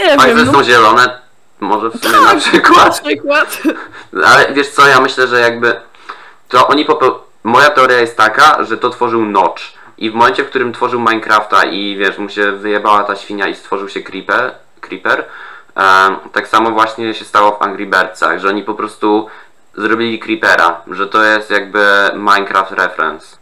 [0.00, 0.38] Nie Fakt, wiem.
[0.38, 1.18] że No, są zielone.
[1.60, 3.00] Może w sumie na Tak, na przykład.
[3.04, 3.62] przykład.
[4.26, 5.80] Ale wiesz co, ja myślę, że jakby
[6.48, 7.14] to oni popeł...
[7.44, 9.62] Moja teoria jest taka, że to tworzył Notch.
[9.98, 13.54] I w momencie, w którym tworzył Minecrafta i wiesz, mu się wyjebała ta świnia i
[13.54, 15.24] stworzył się Creeper, creeper
[16.32, 19.26] tak samo właśnie się stało w Angry Birdsach, że oni po prostu
[19.76, 23.36] zrobili Creepera, że to jest jakby Minecraft reference.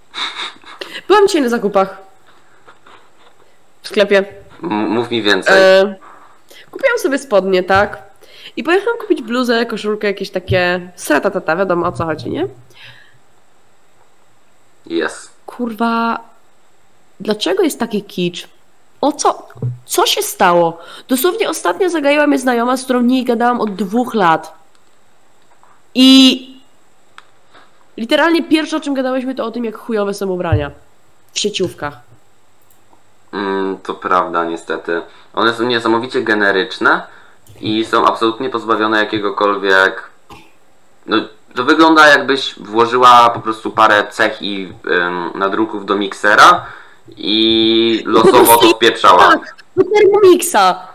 [1.08, 1.96] Byłam dzisiaj na zakupach.
[3.82, 4.18] W sklepie.
[4.62, 5.54] M- mów mi więcej.
[5.62, 5.94] E,
[6.70, 8.02] kupiłam sobie spodnie, tak?
[8.56, 12.46] I pojechałam kupić bluzę, koszulkę, jakieś takie seta tata, wiadomo o co chodzi, nie?
[14.86, 15.30] Jest.
[15.46, 16.20] Kurwa,
[17.20, 18.48] dlaczego jest taki kicz?
[19.00, 19.48] O co?
[19.86, 20.78] Co się stało?
[21.08, 24.54] Dosłownie ostatnio zagaiła mnie znajoma, z którą nie gadałam od dwóch lat.
[25.94, 26.60] I
[27.96, 30.70] literalnie pierwsze o czym gadałyśmy to o tym, jak chujowe są ubrania.
[31.32, 32.00] W sieciówkach.
[33.32, 35.02] Mm, to prawda, niestety.
[35.34, 37.02] One są niesamowicie generyczne
[37.60, 40.10] i są absolutnie pozbawione jakiegokolwiek.
[41.06, 41.16] No,
[41.54, 46.66] to wygląda jakbyś włożyła po prostu parę cech i ym, nadruków do miksera
[47.16, 49.18] i losowo to wpieprzała.
[49.18, 50.88] Tak, do Thermomixa.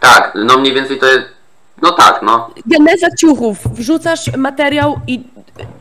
[0.00, 1.24] Tak, no mniej więcej to jest.
[1.82, 2.50] No tak, no.
[2.66, 3.58] Geneza ciuchów.
[3.72, 5.22] Wrzucasz materiał i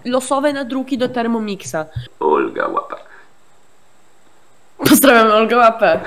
[0.06, 1.86] losowe nadruki do Thermomixa.
[2.20, 2.96] Olga łapa.
[4.78, 6.00] Pozdrawiam Olgę Łapę.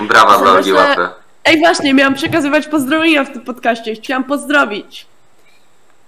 [0.00, 1.08] Brawa dla Olgi łapy.
[1.44, 3.94] Ej, właśnie, miałam przekazywać pozdrowienia w tym podcaście.
[3.94, 5.06] Chciałam pozdrowić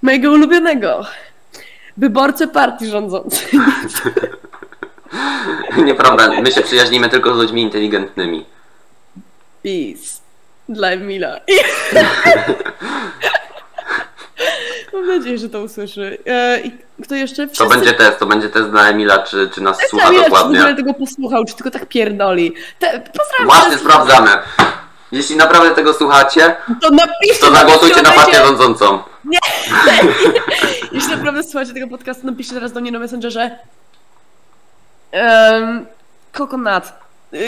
[0.03, 1.05] mojego ulubionego
[1.97, 3.49] wyborcę partii rządzącej.
[5.85, 8.45] Nieprawda, my się przyjaźnimy tylko z ludźmi inteligentnymi.
[9.63, 10.23] Peace.
[10.69, 11.37] Dla Emila.
[14.93, 16.19] Mam nadzieję, że to usłyszy.
[16.27, 16.73] E, I
[17.03, 17.49] kto jeszcze?
[17.49, 20.33] To będzie test, to będzie test dla Emila, czy, czy nas słucha Emila, czy w
[20.33, 20.75] dokładnie.
[20.77, 22.55] tego posłuchał, czy tylko tak pierdoli.
[22.79, 22.87] Te,
[23.19, 24.31] pozdrawiam Właśnie sprawdzamy.
[25.13, 29.03] Jeśli naprawdę tego słuchacie, To napiszcie to zagłosujcie na partię do mnie- rządzącą.
[30.93, 33.59] Jeśli naprawdę słuchacie tego podcastu, napiszcie teraz do mnie na Messengerze
[35.13, 35.87] um,
[36.33, 36.85] Coconut.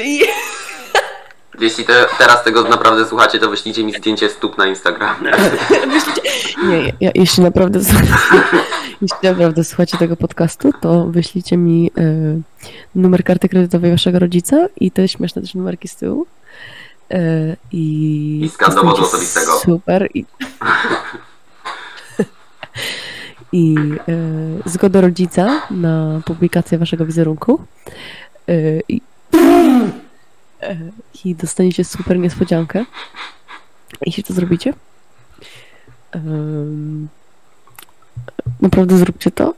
[1.61, 5.17] Jeśli te, teraz tego naprawdę słuchacie, to wyślijcie mi zdjęcie stóp na Instagram.
[6.69, 7.81] Nie, ja, jeśli naprawdę
[9.03, 12.03] jeśli naprawdę słuchacie tego podcastu, to wyślijcie mi e,
[12.95, 16.27] numer karty kredytowej waszego rodzica i te śmieszne też numerki z tyłu.
[17.11, 19.59] E, I, I skan dowodu osobistego.
[19.59, 20.09] Super.
[20.15, 20.25] I,
[23.55, 23.75] i
[24.09, 27.61] e, zgodę rodzica na publikację waszego wizerunku.
[28.49, 29.01] E, i,
[30.63, 30.77] e,
[31.25, 32.85] I dostaniecie super niespodziankę.
[34.07, 34.75] Jeśli to zrobicie.
[36.13, 37.09] Em,
[38.61, 39.55] naprawdę zróbcie to.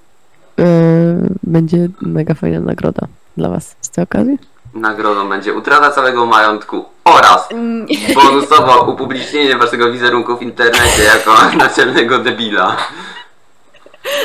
[0.59, 0.67] E,
[1.43, 3.07] będzie mega fajna nagroda
[3.37, 4.39] dla was z tej okazji.
[4.75, 7.49] Nagrodą będzie utrata całego majątku oraz
[8.15, 12.77] bonusowo upublicznienie waszego wizerunku w internecie jako naczelnego debila.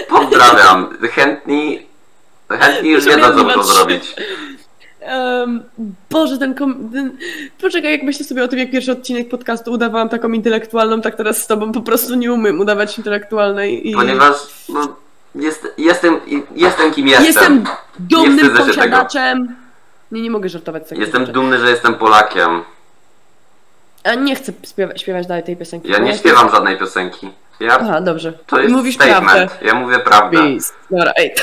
[0.10, 0.98] Pozdrawiam.
[1.12, 1.86] Chętni,
[2.50, 4.16] chętni już wiedzą, co muszą zrobić.
[5.00, 5.64] Em,
[6.10, 7.18] Boże, ten, kom- ten...
[7.62, 11.38] Poczekaj, jak myślę sobie o tym, jak pierwszy odcinek podcastu udawałam taką intelektualną, tak teraz
[11.38, 13.94] z tobą po prostu nie umiem udawać intelektualnej i...
[13.94, 14.36] Ponieważ
[14.70, 14.96] no,
[15.36, 16.20] jest, jestem,
[16.56, 17.26] jestem kim jestem.
[17.26, 17.64] Jestem
[18.00, 19.56] dumnym się posiadaczem...
[20.12, 21.34] Nie, nie mogę żartować z takich Jestem rzeczy.
[21.34, 22.64] dumny, że jestem Polakiem.
[24.04, 25.92] A nie chcę śpiewa- śpiewać dalej tej piosenki.
[25.92, 27.30] Ja nie śpiewam żadnej piosenki.
[27.62, 28.34] Ja, Aha, dobrze.
[28.48, 29.26] to jest Mówisz statement.
[29.32, 29.66] prawdę.
[29.66, 30.38] Ja mówię prawdę.
[30.38, 30.74] Peace.
[30.92, 31.36] Dobra, ej.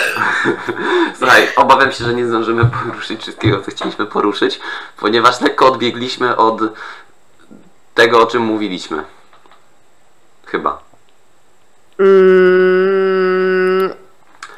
[1.18, 4.60] Słuchaj, obawiam się, że nie zdążymy poruszyć wszystkiego, co chcieliśmy poruszyć,
[4.96, 6.60] ponieważ lekko odbiegliśmy od
[7.94, 9.02] tego, o czym mówiliśmy.
[10.46, 10.78] Chyba.
[11.98, 13.92] Mm,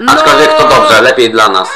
[0.00, 1.68] no, Aczkolwiek to dobrze, lepiej dla nas.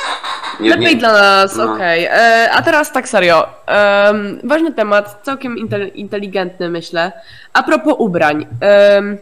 [0.60, 1.72] Nie, Lepiej nie, dla nas, no.
[1.74, 2.04] okej.
[2.04, 3.46] E, A teraz tak serio.
[3.66, 7.12] Em, ważny temat, całkiem intel- inteligentny myślę.
[7.52, 8.46] A propos ubrań.
[8.60, 9.18] Em,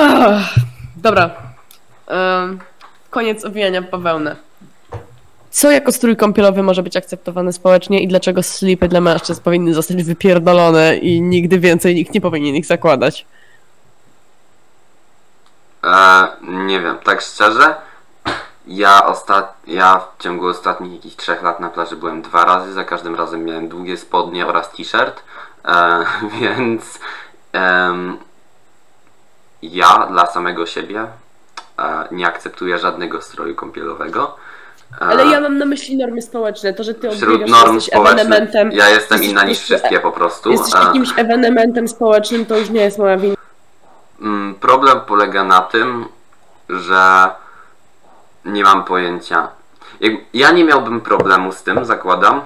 [0.00, 0.54] ach,
[0.96, 1.30] dobra.
[2.06, 2.58] Em,
[3.10, 4.36] koniec owijania w bawełnę.
[5.50, 10.02] Co jako strój kąpielowy może być akceptowane społecznie i dlaczego slipy dla mężczyzn powinny zostać
[10.02, 13.26] wypierdolone i nigdy więcej nikt nie powinien ich zakładać?
[15.84, 17.74] E, nie wiem, tak szczerze,
[18.66, 19.54] ja, ostat...
[19.66, 23.44] ja w ciągu ostatnich jakichś trzech lat na plaży byłem dwa razy, za każdym razem
[23.44, 25.22] miałem długie spodnie oraz t-shirt,
[25.64, 26.04] e,
[26.40, 26.98] więc
[27.52, 28.18] em,
[29.62, 31.06] ja dla samego siebie
[31.78, 34.36] e, nie akceptuję żadnego stroju kąpielowego.
[35.00, 36.74] E, Ale ja mam na myśli normy społeczne.
[36.74, 38.72] To, że ty Wśród norm jesteś ewenementem.
[38.72, 40.50] ja jestem inna niż wszystkie po prostu.
[40.50, 43.36] Jesteś e, jakimś ewenementem społecznym, to już nie jest moja wina.
[44.20, 46.04] Mm, Problem polega na tym,
[46.68, 47.30] że
[48.44, 49.48] nie mam pojęcia.
[50.34, 52.40] Ja nie miałbym problemu z tym, zakładam,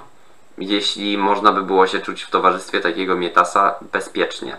[0.58, 4.56] jeśli można by było się czuć w towarzystwie takiego mietasa bezpiecznie.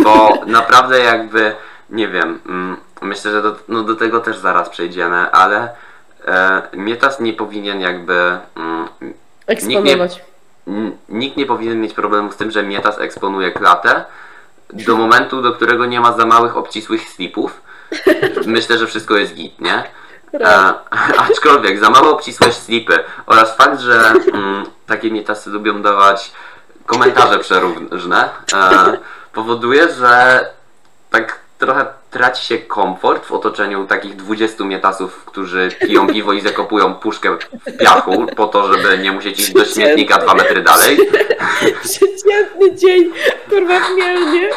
[0.00, 1.54] Bo naprawdę jakby,
[1.90, 5.68] nie wiem, mm, myślę, że do, no do tego też zaraz przejdziemy, ale
[6.26, 8.88] e, mietas nie powinien jakby mm,
[9.46, 10.22] Eksponować.
[10.66, 14.04] N- nikt nie powinien mieć problemu z tym, że Mietas eksponuje klatę
[14.72, 17.62] do momentu, do którego nie ma za małych, obcisłych slipów.
[18.46, 19.84] Myślę, że wszystko jest git, nie?
[20.34, 20.74] E,
[21.28, 26.32] aczkolwiek za małe obcisłe slipy oraz fakt, że mm, takie Mietasy lubią dawać
[26.86, 28.98] komentarze przeróżne, e,
[29.42, 30.40] powoduje, że
[31.10, 36.94] tak trochę traci się komfort w otoczeniu takich 20 mietasów, którzy piją piwo i zakopują
[36.94, 40.98] puszkę w piachu po to, żeby nie musieć iść do śmietnika dwa metry dalej.
[41.82, 43.12] Przeciętny dzień,
[43.50, 44.50] kurwa w Mielnie.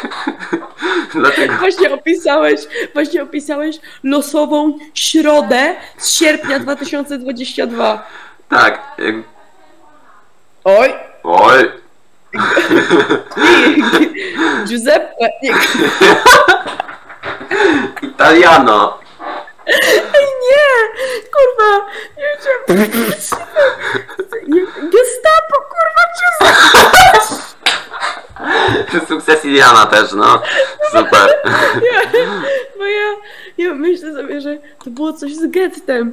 [1.14, 2.60] Dlatego Właśnie opisałeś,
[2.94, 8.06] właśnie opisałeś losową środę z sierpnia 2022.
[8.48, 8.80] tak.
[8.98, 9.14] jak-
[10.64, 11.70] Oj, Oj,
[14.68, 15.52] Giuseppe, nie,
[18.02, 18.98] Italiano!
[20.42, 20.66] nie,
[21.32, 21.70] kurwa,
[22.18, 22.30] nie
[22.66, 22.90] wiem,
[24.90, 27.02] gestapo, kurwa, Giuseppe.
[29.08, 30.42] Sukces Iliana też, no.
[30.90, 31.28] Super.
[32.78, 33.14] Bo ja,
[33.58, 36.12] ja myślę sobie, że to było coś z gettem.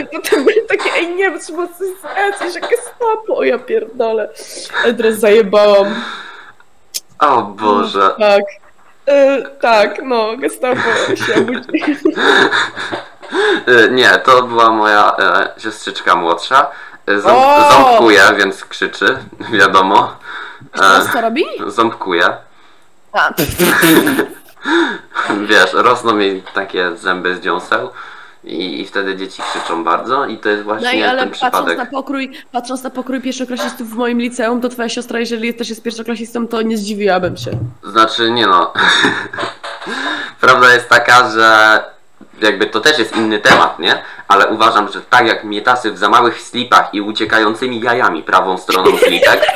[0.00, 3.58] I potem byli takie, ej nie, bo trzeba coś z gettem, że gestapo, o ja
[3.58, 4.28] pierdolę.
[4.84, 5.94] Ale teraz zajebałam.
[7.18, 8.10] O Boże.
[8.18, 8.42] Tak.
[9.06, 10.80] E, tak, no, gestapo
[11.26, 11.84] się obudzi.
[13.66, 16.66] E, Nie, to była moja e, siostrzyczka młodsza.
[17.06, 17.70] E, Ząb, O!
[17.72, 19.18] ząbkuje, więc krzyczy,
[19.52, 20.16] wiadomo.
[20.72, 21.44] Teraz co robi?
[21.66, 22.36] Ząbkuje.
[23.12, 23.30] A,
[25.48, 27.90] Wiesz, rosną jej takie zęby z dziąseł
[28.44, 31.52] i, i wtedy dzieci krzyczą bardzo i to jest no właśnie i ale ten patrząc
[31.52, 31.78] przypadek.
[31.78, 35.82] na pokrój, patrząc na pokrój pierwszoklasistów w moim liceum, to twoja siostra, jeżeli też jest
[35.82, 37.50] pierwszoklasistą, to nie zdziwiłabym się.
[37.82, 38.72] Znaczy, nie no.
[40.40, 41.80] Prawda jest taka, że
[42.40, 44.02] jakby to też jest inny temat, nie?
[44.28, 48.98] Ale uważam, że tak jak mietasy w za małych slipach i uciekającymi jajami prawą stroną
[48.98, 49.46] slipek,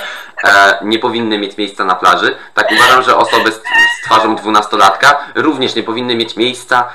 [0.45, 2.37] e, nie powinny mieć miejsca na plaży.
[2.55, 6.89] Tak uważam, że osoby z, z twarzą dwunastolatka również nie powinny mieć miejsca.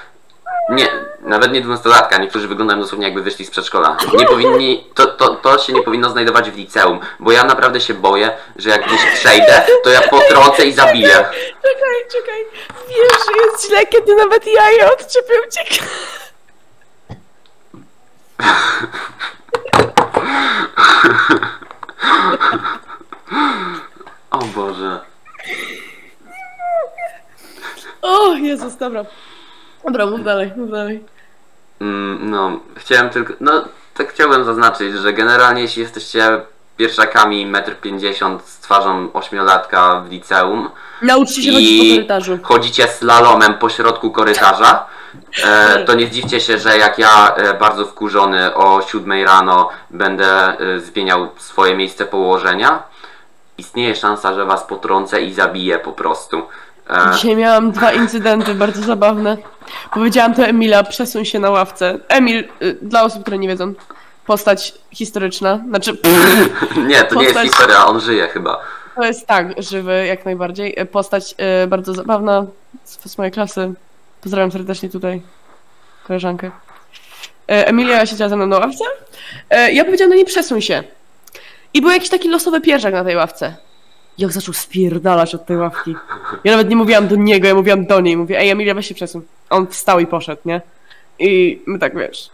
[0.70, 0.88] Nie,
[1.20, 3.98] nawet nie dwunastolatka, niektórzy wyglądają dosłownie jakby wyszli z przedszkola.
[4.18, 7.94] Nie powinni, to, to, to się nie powinno znajdować w liceum, bo ja naprawdę się
[7.94, 11.26] boję, że jak gdzieś przejdę, to ja potrącę i zabiję.
[11.62, 12.46] Czekaj, czekaj.
[12.88, 15.84] Wiesz, że jest źle, kiedy nawet jaja odczepią cię.
[24.32, 25.00] O Boże.
[28.02, 29.06] O, Jezus, dobra.
[29.86, 31.04] Dobra, mów dalej, mów dalej.
[31.82, 33.34] Mm, no, chciałem tylko.
[33.40, 33.66] No,
[33.98, 36.42] tak chciałbym zaznaczyć, że generalnie jeśli jesteście
[36.78, 40.70] pierwszakami 1,50 m z twarzą ośmiolatka w liceum
[41.02, 42.40] Nauczcie się chodzić po korytarzu.
[42.44, 44.86] chodzicie slalomem po środku korytarza,
[45.44, 50.28] e, to nie zdziwcie się, że jak ja e, bardzo wkurzony o 7 rano będę
[50.60, 52.84] e, zmieniał swoje miejsce położenia,
[53.58, 56.42] istnieje szansa, że was potrącę i zabiję po prostu.
[56.90, 59.38] E, Dzisiaj miałam dwa incydenty bardzo zabawne.
[59.94, 62.00] Powiedziałam to Emila, przesuń się na ławce.
[62.08, 63.74] Emil, y, dla osób, które nie wiedzą,
[64.26, 65.60] postać historyczna.
[65.70, 65.92] Znaczy,
[66.88, 68.60] nie, to nie jest postać- historia, on żyje chyba.
[68.96, 70.80] to jest tak, żywy jak najbardziej.
[70.82, 72.46] Y, Postać y, bardzo zabawna
[72.84, 73.74] z, z mojej klasy.
[74.22, 75.22] Pozdrawiam serdecznie tutaj
[76.08, 76.48] koleżankę.
[76.48, 76.52] Y,
[77.48, 78.84] Emilia siedziała ze mną na ławce.
[79.68, 80.84] Y, Ja powiedziałam do niej, przesuń się.
[81.74, 83.56] I był jakiś taki losowy pierzak na tej ławce.
[84.20, 85.96] Jak zaczął spierdalać od tej ławki.
[86.44, 88.18] Ja nawet nie mówiłam do niego, ja mówiłam do niej.
[88.18, 89.22] Mówię, ej Emilia, weź się przesuń.
[89.50, 90.62] On wstał i poszedł, nie?
[91.20, 92.30] I my tak, wiesz...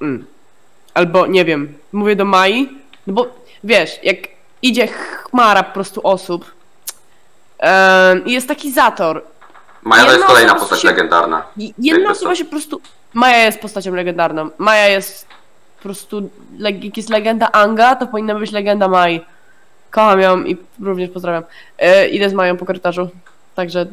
[0.00, 0.26] Mm.
[0.94, 2.68] Albo, nie wiem, mówię do Mai,
[3.06, 3.26] no bo,
[3.64, 4.16] wiesz, jak
[4.62, 6.54] idzie chmara po prostu osób
[8.26, 9.22] i jest taki zator.
[9.82, 11.42] Maja to jest kolejna postać się- legendarna.
[11.78, 12.80] Jedna osoba się po prostu...
[13.14, 14.50] Maja jest postacią legendarną.
[14.58, 15.26] Maja jest
[15.76, 16.30] po prostu...
[16.58, 19.24] Jak jest legenda Anga, to powinna być legenda Mai.
[19.96, 21.44] Kocham ją i również pozdrawiam.
[21.78, 23.08] E, idę z Mają po korytarzu.
[23.54, 23.86] Także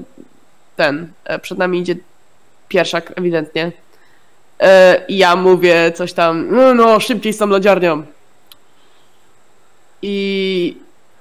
[0.76, 1.12] ten...
[1.26, 1.96] E, przed nami idzie
[2.68, 3.72] pierwszak, ewidentnie.
[4.60, 6.56] E, I ja mówię coś tam...
[6.56, 8.04] No, no, szybciej z tą lodziarnią.
[10.02, 10.78] I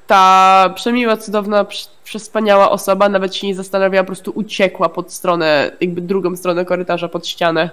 [0.06, 5.70] ta przemiła, cudowna, prz- przespaniała osoba nawet się nie zastanawiała, po prostu uciekła pod stronę,
[5.80, 7.70] jakby drugą stronę korytarza, pod ścianę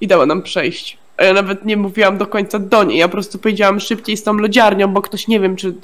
[0.00, 0.98] i dała nam przejść.
[1.18, 4.22] A ja nawet nie mówiłam do końca do niej, ja po prostu powiedziałam szybciej z
[4.22, 5.74] tą lodziarnią, bo ktoś nie wiem, czy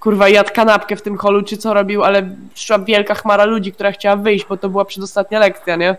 [0.00, 3.92] kurwa jadł kanapkę w tym holu, czy co robił, ale przyszła wielka chmara ludzi, która
[3.92, 5.96] chciała wyjść, bo to była przedostatnia lekcja, nie?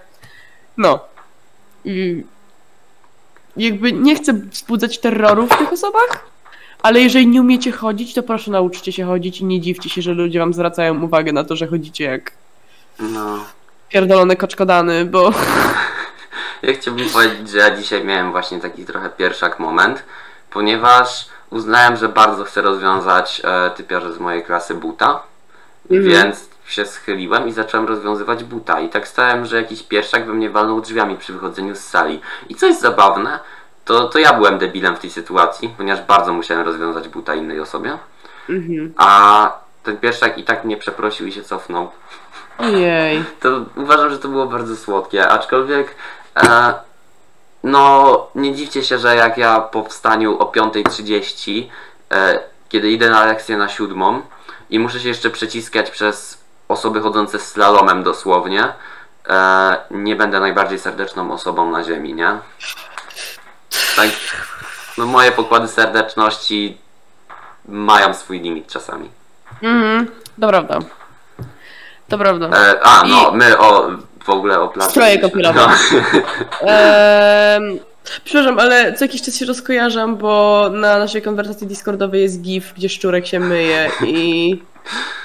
[0.77, 0.99] No.
[1.85, 2.23] I
[3.57, 6.25] jakby nie chcę wzbudzać terroru w tych osobach,
[6.83, 10.13] ale jeżeli nie umiecie chodzić, to proszę nauczcie się chodzić i nie dziwcie się, że
[10.13, 12.31] ludzie wam zwracają uwagę na to, że chodzicie jak
[12.99, 13.45] No.
[13.89, 15.31] pierdolone koczkodany, bo...
[16.61, 20.03] Ja chciałbym powiedzieć, że ja dzisiaj miałem właśnie taki trochę pierwszak moment,
[20.49, 25.23] ponieważ uznałem, że bardzo chcę rozwiązać e, typiarze z mojej klasy buta,
[25.91, 26.09] Mhm.
[26.09, 30.49] więc się schyliłem i zacząłem rozwiązywać buta i tak stałem, że jakiś pierwszak we mnie
[30.49, 32.21] walnął drzwiami przy wychodzeniu z sali.
[32.49, 33.39] I co jest zabawne,
[33.85, 37.97] to, to ja byłem debilem w tej sytuacji, ponieważ bardzo musiałem rozwiązać buta innej osobie,
[38.49, 38.93] Mhm.
[38.97, 39.51] a
[39.83, 41.91] ten pierwszak i tak mnie przeprosił i się cofnął.
[42.59, 43.23] Jej.
[43.39, 45.95] To uważam, że to było bardzo słodkie, aczkolwiek
[46.37, 46.73] e,
[47.63, 51.67] no nie dziwcie się, że jak ja po wstaniu o 5.30,
[52.11, 54.21] e, kiedy idę na lekcję na siódmą
[54.69, 58.73] i muszę się jeszcze przeciskać przez osoby chodzące z slalomem dosłownie,
[59.29, 62.37] e, nie będę najbardziej serdeczną osobą na ziemi, nie?
[63.95, 64.09] Tak,
[64.97, 66.77] no moje pokłady serdeczności
[67.65, 69.09] mają swój limit czasami.
[69.63, 70.07] Mhm.
[70.41, 70.79] To prawda.
[72.09, 72.49] To prawda.
[72.57, 73.89] E, a, no, I- my o
[74.23, 74.89] w ogóle o plaży.
[74.89, 75.29] Stroje mieliśmy.
[75.29, 75.67] kąpielowe.
[76.61, 77.79] Ehm,
[78.23, 82.89] przepraszam, ale co jakiś czas się rozkojarzam, bo na naszej konwersacji Discordowej jest GIF, gdzie
[82.89, 84.57] szczurek się myje i,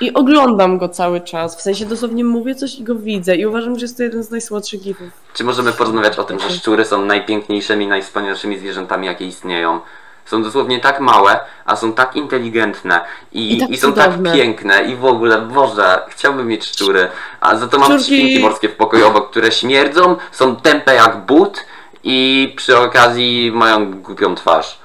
[0.01, 1.57] i oglądam go cały czas.
[1.59, 4.31] W sensie dosłownie mówię coś i go widzę i uważam, że jest to jeden z
[4.31, 5.09] najsłodszych GIFów.
[5.35, 9.81] Czy możemy porozmawiać o tym, że szczury są najpiękniejszymi, najwspanialszymi zwierzętami, jakie istnieją?
[10.27, 13.01] Są dosłownie tak małe, a są tak inteligentne
[13.33, 14.31] i, I tak i są cudowne.
[14.31, 17.09] tak piękne i w ogóle, Boże, chciałbym mieć szczury.
[17.41, 21.17] A za to mam Szczurki- świnki morskie w pokoju obok, które śmierdzą, są tępe jak
[21.27, 21.67] but
[22.05, 24.79] i przy okazji mają głupią twarz.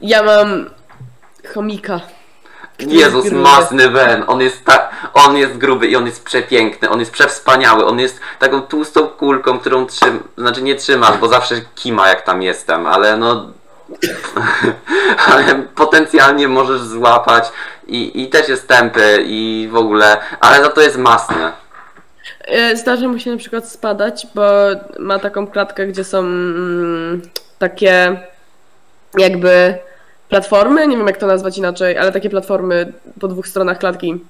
[0.00, 0.70] Ja mam
[1.54, 2.00] chomika.
[2.78, 3.42] Jezus, gruby.
[3.42, 7.86] masny Wen, on jest tak, on jest gruby i on jest przepiękny, on jest przewspaniały,
[7.86, 12.42] on jest taką tłustą kulką, którą trzym, znaczy nie trzymasz, bo zawsze kima jak tam
[12.42, 13.46] jestem, ale no,
[15.26, 17.44] ale potencjalnie możesz złapać
[17.86, 21.52] i, i też jest tępy i w ogóle, ale za to jest masny.
[22.44, 24.42] E, Zdarza mu się na przykład spadać, bo
[24.98, 27.22] ma taką klatkę, gdzie są mm,
[27.58, 28.20] takie
[29.18, 29.78] jakby
[30.28, 34.20] platformy, nie wiem jak to nazwać inaczej, ale takie platformy po dwóch stronach klatki.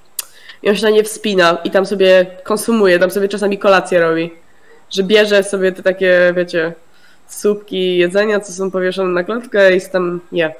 [0.63, 4.33] I on się na nie wspina i tam sobie konsumuje, tam sobie czasami kolację robi.
[4.89, 6.73] Że bierze sobie te takie, wiecie,
[7.27, 10.53] słupki jedzenia, co są powieszone na klatkę i tam je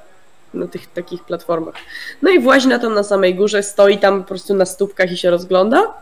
[0.54, 1.76] na tych takich platformach.
[2.22, 5.18] No i włazi na to na samej górze, stoi tam po prostu na stópkach i
[5.18, 5.94] się rozgląda.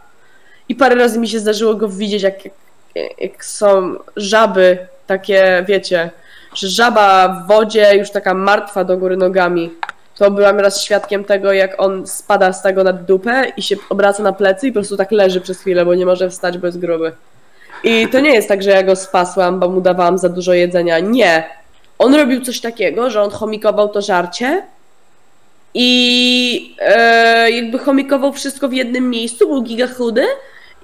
[0.70, 2.54] I parę razy mi się zdarzyło go widzieć, jak, jak,
[3.18, 6.10] jak są żaby takie, wiecie,
[6.54, 9.72] że żaba w wodzie już taka martwa do góry nogami.
[10.16, 14.24] To byłam raz świadkiem tego, jak on spada z tego na dupę i się obraca
[14.24, 16.80] na plecy i po prostu tak leży przez chwilę, bo nie może wstać, bo jest
[16.80, 17.12] gruby.
[17.86, 21.00] I to nie jest tak, że ja go spasłam, bo mu dawałam za dużo jedzenia.
[21.00, 21.50] Nie.
[22.00, 24.64] On robił coś takiego, że on chomikował to żarcie
[25.74, 30.26] i e, jakby chomikował wszystko w jednym miejscu, był giga chudy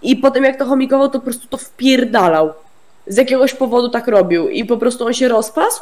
[0.01, 2.53] i potem jak to chomikował, to po prostu to wpierdalał.
[3.07, 5.81] Z jakiegoś powodu tak robił i po prostu on się rozpasł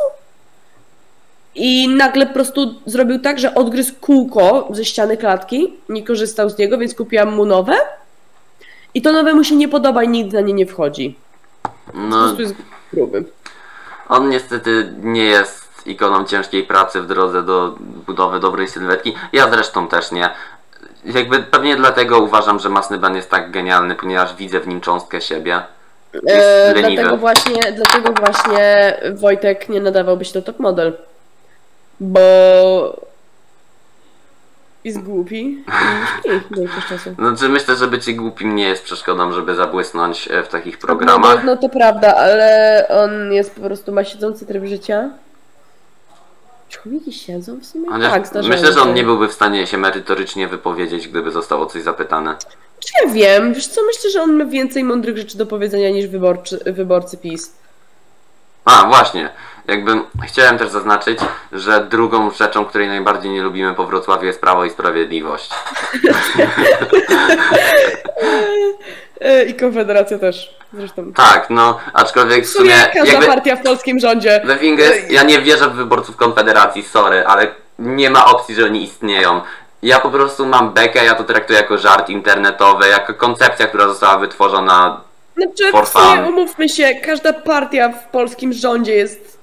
[1.55, 6.57] i nagle po prostu zrobił tak, że odgryzł kółko ze ściany klatki, nie korzystał z
[6.57, 7.73] niego, więc kupiłam mu nowe
[8.93, 11.15] i to nowe mu się nie podoba i nigdy na nie nie wchodzi.
[11.63, 12.55] Po No, prostu jest
[12.93, 13.23] gruby.
[14.09, 19.15] on niestety nie jest ikoną ciężkiej pracy w drodze do budowy dobrej sylwetki.
[19.33, 20.29] Ja zresztą też nie.
[21.05, 25.21] Jakby pewnie dlatego uważam, że Masny Ben jest tak genialny, ponieważ widzę w nim cząstkę
[25.21, 25.55] siebie.
[26.29, 26.95] E, Jest leniwy.
[27.01, 30.97] dlatego właśnie, dlatego właśnie Wojtek nie nadawałby się do top model.
[31.99, 32.19] Bo
[34.83, 35.63] jest głupi
[36.25, 37.15] i śpi większość czasu.
[37.19, 41.43] Znaczy myślę, że bycie głupim nie jest przeszkodą, żeby zabłysnąć e, w takich No, programach.
[41.43, 45.09] no to prawda, ale on jest po prostu, ma siedzący tryb życia.
[46.69, 47.89] Czy chomiki siedzą w sumie?
[47.89, 51.61] Chociaż tak, zdarzało myślę, że on nie byłby w stanie się merytorycznie wypowiedzieć, gdyby został
[51.61, 52.35] o coś zapytany.
[52.79, 56.07] Czy ja wiem, wiesz co, myślę, że on ma więcej mądrych rzeczy do powiedzenia niż
[56.07, 57.53] wyborczy, wyborcy PiS.
[58.65, 59.29] A, właśnie.
[59.69, 61.19] Jakby chciałem też zaznaczyć,
[61.51, 65.49] że drugą rzeczą, której najbardziej nie lubimy po Wrocławiu jest Prawo i Sprawiedliwość.
[69.47, 71.13] I Konfederacja też, zresztą.
[71.13, 73.27] Tak, no, aczkolwiek W w sumie każda jakby...
[73.27, 74.41] partia w polskim rządzie.
[74.47, 77.47] The thing is, ja nie wierzę w wyborców Konfederacji, sorry, ale
[77.79, 79.41] nie ma opcji, że oni istnieją.
[79.83, 84.17] Ja po prostu mam bekę, ja to traktuję jako żart internetowy, jako koncepcja, która została
[84.17, 85.01] wytworzona.
[85.37, 86.27] Znaczy, For fun.
[86.27, 89.38] umówmy się, każda partia w polskim rządzie jest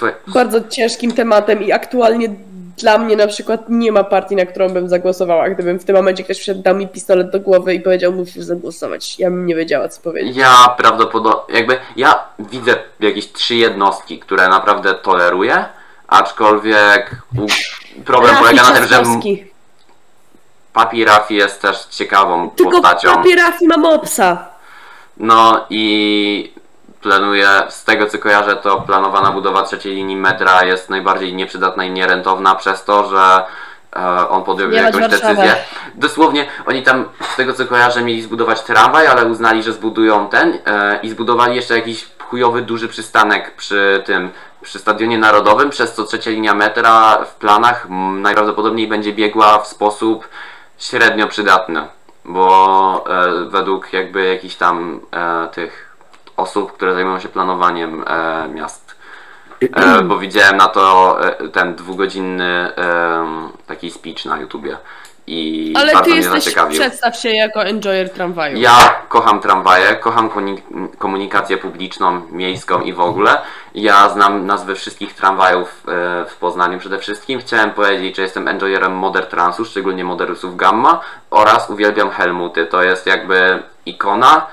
[0.00, 2.28] Słuchaj, bardzo ciężkim tematem i aktualnie
[2.78, 5.50] dla mnie na przykład nie ma partii, na którą bym zagłosowała.
[5.50, 9.18] Gdybym w tym momencie ktoś wszedł, dał mi pistolet do głowy i powiedział, musisz zagłosować.
[9.18, 10.36] Ja bym nie wiedziała, co powiedzieć.
[10.36, 15.64] Ja prawdopodobnie, jakby, ja widzę jakieś trzy jednostki, które naprawdę toleruję,
[16.08, 19.02] aczkolwiek u- problem Rafi polega na tym, że.
[20.72, 23.14] Papi Rafi jest też ciekawą Tylko postacią.
[23.14, 24.48] papier Rafi ma mopsa.
[25.16, 26.52] No i
[27.00, 31.90] planuję, z tego co kojarzę, to planowana budowa trzeciej linii metra jest najbardziej nieprzydatna i
[31.90, 33.42] nierentowna przez to, że
[33.96, 35.34] e, on podjął jakąś Warszawę.
[35.34, 35.56] decyzję.
[35.94, 40.58] Dosłownie, oni tam, z tego co kojarzę, mieli zbudować tramwaj, ale uznali, że zbudują ten
[40.66, 44.30] e, i zbudowali jeszcze jakiś chujowy, duży przystanek przy tym,
[44.62, 50.28] przy Stadionie Narodowym, przez co trzecia linia metra w planach najprawdopodobniej będzie biegła w sposób
[50.78, 51.86] średnio przydatny,
[52.24, 55.00] bo e, według jakby jakichś tam
[55.52, 55.89] tych
[56.40, 58.96] osób, które zajmują się planowaniem e, miast.
[59.74, 62.72] E, bo widziałem na to e, ten dwugodzinny
[63.66, 64.76] taki speech na YouTubie
[65.30, 66.80] i Ale bardzo ty mnie jesteś, zaciekawił.
[66.80, 68.58] przedstaw się jako enjoyer tramwaju.
[68.58, 70.30] Ja kocham tramwaje, kocham
[70.98, 73.40] komunikację publiczną, miejską i w ogóle.
[73.74, 77.40] Ja znam nazwy wszystkich tramwajów e, w Poznaniu przede wszystkim.
[77.40, 82.66] Chciałem powiedzieć, że jestem enjoyerem Moder Transu, szczególnie Moderusów Gamma oraz uwielbiam Helmuty.
[82.66, 84.46] To jest jakby ikona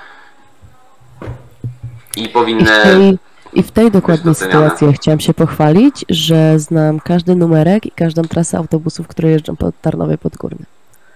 [2.18, 2.72] i I w powinny...
[2.84, 3.18] tej,
[3.54, 8.22] i w tej dokładnej sytuacji ja chciałam się pochwalić, że znam każdy numerek i każdą
[8.22, 10.66] trasę autobusów, które jeżdżą po Tarnowie Podgórne.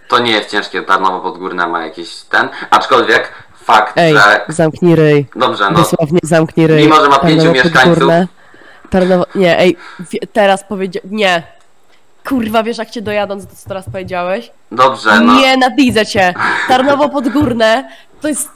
[0.09, 3.31] To nie jest ciężkie, Tarnowo Podgórne ma jakiś ten, aczkolwiek
[3.63, 4.41] fakt, Ej, że...
[4.47, 5.25] zamknij ryj.
[5.35, 6.83] Dobrze, no Dosłownie zamknij ryj.
[6.83, 7.83] Mimo, że ma pięciu Tarnowo mieszkańców.
[7.83, 8.27] Podgórne,
[8.89, 9.25] Tarnowo...
[9.35, 9.77] Nie, ej,
[10.33, 11.03] Teraz powiedział...
[11.11, 11.43] Nie.
[12.27, 14.51] Kurwa, wiesz jak cię dojadąc, to co teraz powiedziałeś?
[14.71, 15.39] dobrze, no...
[15.39, 16.33] Nienawidzę cię.
[16.67, 17.89] Tarnowo Podgórne
[18.21, 18.49] to jest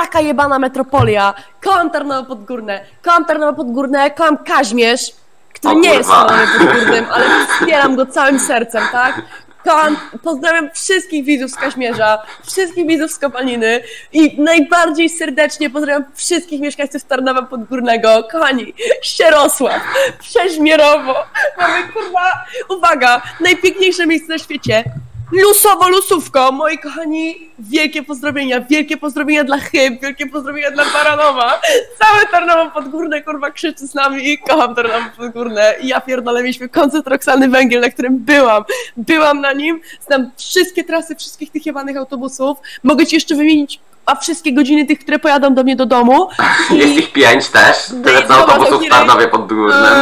[0.00, 1.34] taka jebana metropolia.
[1.64, 2.80] Kocham Tarnowo Podgórne.
[3.02, 5.12] Kocham Tarnowo Podgórne, kocham Kaźmierz,
[5.54, 6.10] który nie jest.
[6.10, 9.22] Tarnowem Podgórnym, ale wspieram go całym sercem, tak?
[9.64, 13.82] Kocham, pozdrawiam wszystkich widzów z Kaźmierza, wszystkich widzów z Kopaliny
[14.12, 18.24] i najbardziej serdecznie pozdrawiam wszystkich mieszkańców Tarnowa Podgórnego.
[18.32, 19.82] Kochani, Sierosław,
[20.18, 21.14] Przeźmierowo,
[21.58, 24.84] mamy kurwa, uwaga, najpiękniejsze miejsce na świecie,
[25.32, 31.60] Lusowo, lusówko, moi kochani, wielkie pozdrowienia, wielkie pozdrowienia dla Chyb, wielkie pozdrowienia dla Baranowa.
[31.98, 35.74] Całe Tarnowo Podgórne, kurwa, krzyczy z nami i kocham Tarnowo Podgórne.
[35.80, 38.64] I ja pierdolę, mieliśmy koncert Roxany Węgiel, na którym byłam.
[38.96, 42.58] Byłam na nim, znam wszystkie trasy wszystkich tych jebanych autobusów.
[42.82, 46.28] Mogę ci jeszcze wymienić a wszystkie godziny tych, które pojadą do mnie do domu.
[46.70, 48.88] Jest ich pięć też, tyle co autobusów w.
[48.88, 49.92] Tarnowie Podgórnym.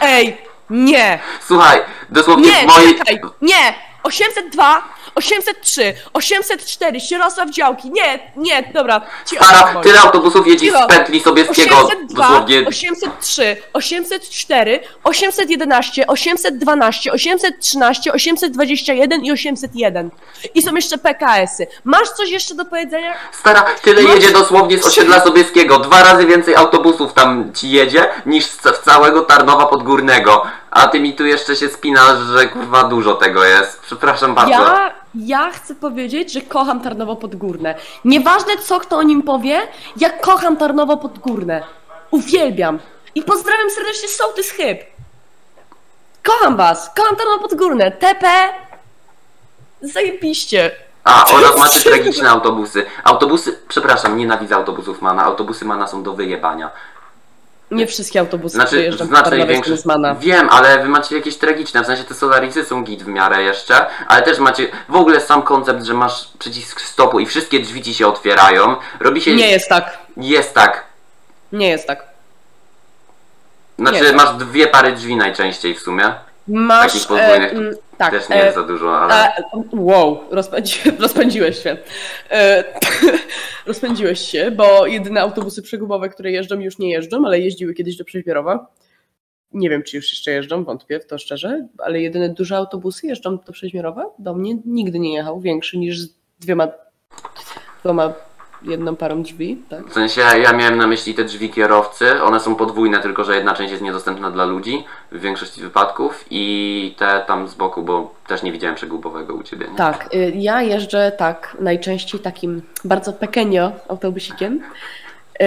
[0.00, 0.36] Ej,
[0.70, 1.78] nie, Słuchaj,
[2.10, 2.98] dosłownie nie, w mojej...
[2.98, 3.91] czekaj, nie!
[4.02, 4.82] 802,
[5.14, 9.00] 803, 804, Sierosław Działki, nie, nie, dobra.
[9.26, 10.84] Ci Stara, tyle autobusów jeździ Cicho.
[10.84, 20.10] z pętli Sobieskiego, 802, dosłownie 803, 804, 811, 812, 813, 821 i 801.
[20.54, 21.66] I są jeszcze PKS-y.
[21.84, 23.14] Masz coś jeszcze do powiedzenia?
[23.32, 25.78] Stara, tyle Masz- jedzie dosłownie z osiedla Sobieskiego.
[25.78, 30.46] Dwa razy więcej autobusów tam ci jedzie niż z z całego Tarnowa Podgórnego.
[30.72, 33.80] A ty mi tu jeszcze się spinasz, że kurwa dużo tego jest.
[33.80, 34.52] Przepraszam bardzo.
[34.52, 37.74] Ja, ja chcę powiedzieć, że kocham Tarnowo Podgórne.
[38.04, 39.60] Nieważne co kto o nim powie,
[39.96, 41.62] ja kocham Tarnowo Podgórne.
[42.10, 42.78] Uwielbiam.
[43.14, 44.78] I pozdrawiam serdecznie sołtys Chyb.
[46.22, 47.90] Kocham was, kocham Tarnowo Podgórne.
[47.90, 48.26] TP,
[49.82, 50.70] zajebiście.
[51.04, 52.86] A, oraz macie tragiczne autobusy.
[53.04, 55.24] Autobusy, przepraszam, nienawidzę autobusów Mana.
[55.24, 56.70] Autobusy Mana są do wyjebania.
[57.72, 59.82] Nie wszystkie autobusy Znaczy, wyjeżdżą w po znacznej Tarnowie większości.
[59.82, 60.14] z Mana.
[60.14, 63.86] Wiem, ale wy macie jakieś tragiczne, w sensie te Solarisy są git w miarę jeszcze,
[64.08, 67.94] ale też macie w ogóle sam koncept, że masz przycisk stopu i wszystkie drzwi ci
[67.94, 68.76] się otwierają.
[69.00, 69.34] Robi się.
[69.34, 69.98] Nie jest tak.
[70.16, 70.84] Jest tak.
[71.52, 72.04] Nie jest tak.
[73.78, 74.12] Znaczy, Nie.
[74.12, 76.14] masz dwie pary drzwi najczęściej w sumie.
[76.48, 77.10] Masz.
[77.10, 78.10] Mm, tak.
[78.10, 79.36] Też nie e, jest za dużo, ale.
[79.36, 81.76] E, wow, rozpędzi, rozpędziłeś się.
[82.30, 82.64] E,
[83.66, 88.04] rozpędziłeś się, bo jedyne autobusy przegubowe, które jeżdżą, już nie jeżdżą, ale jeździły kiedyś do
[88.04, 88.66] Przeźbierowa.
[89.52, 93.38] Nie wiem, czy już jeszcze jeżdżą, wątpię w to szczerze, ale jedyne duże autobusy jeżdżą
[93.38, 94.06] do Przeźbierowa.
[94.18, 96.68] Do mnie nigdy nie jechał większy niż z dwiema,
[97.82, 98.14] dwoma,
[98.64, 99.86] jedną parą drzwi, tak?
[99.86, 103.54] W sensie ja miałem na myśli te drzwi kierowcy, one są podwójne, tylko że jedna
[103.54, 108.42] część jest niedostępna dla ludzi w większości wypadków i te tam z boku, bo też
[108.42, 109.66] nie widziałem przegubowego u ciebie.
[109.70, 109.76] Nie?
[109.76, 114.54] Tak, y, ja jeżdżę tak, najczęściej takim bardzo pekenio autobusikiem.
[114.54, 115.46] Yy,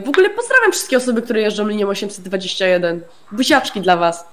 [0.00, 3.00] w ogóle pozdrawiam wszystkie osoby, które jeżdżą linią 821.
[3.32, 4.24] Buziaczki dla was.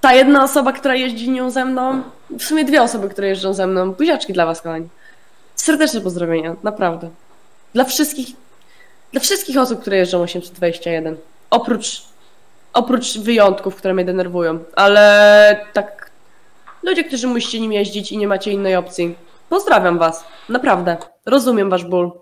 [0.00, 3.66] Ta jedna osoba, która jeździ nią ze mną, w sumie dwie osoby, które jeżdżą ze
[3.66, 4.88] mną, buziaczki dla was, kochani.
[5.64, 7.10] Serdeczne pozdrowienia, naprawdę.
[7.74, 8.28] Dla wszystkich,
[9.12, 11.16] dla wszystkich osób, które jeżdżą 821.
[11.50, 12.02] Oprócz,
[12.72, 16.10] oprócz wyjątków, które mnie denerwują, ale tak
[16.82, 19.14] Ludzie, którzy musicie nim jeździć i nie macie innej opcji.
[19.48, 20.24] Pozdrawiam was.
[20.48, 20.96] Naprawdę.
[21.26, 22.12] Rozumiem wasz ból.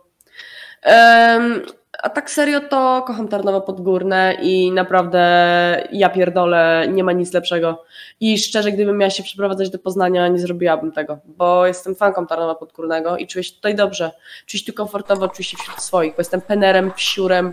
[2.03, 5.23] A tak serio to kocham Tarnowo Podgórne i naprawdę
[5.93, 7.85] ja pierdolę, nie ma nic lepszego.
[8.21, 12.55] I szczerze, gdybym miała się przeprowadzać do Poznania, nie zrobiłabym tego, bo jestem fanką Tarnowa
[12.55, 14.11] Podgórnego i czuję się tutaj dobrze.
[14.47, 17.53] Czuję się tu komfortowo, czuję się wśród swoich, bo jestem penerem, wsiurem.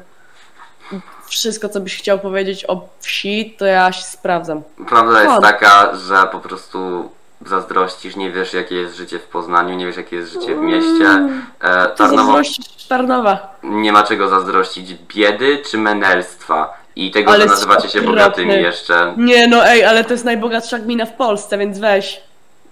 [1.27, 4.61] Wszystko, co byś chciał powiedzieć o wsi, to ja się sprawdzam.
[4.89, 7.09] Prawda jest taka, że po prostu
[7.45, 11.27] zazdrościsz, nie wiesz jakie jest życie w Poznaniu, nie wiesz jakie jest życie w mieście.
[11.61, 13.55] E, Ty Tarnowo zazdrościsz Tarnowa.
[13.63, 19.13] nie ma czego zazdrościć biedy czy menelstwa i tego, Ale że nazywacie się bogatymi jeszcze.
[19.17, 22.21] Nie no ej, ale to jest najbogatsza gmina w Polsce, więc weź.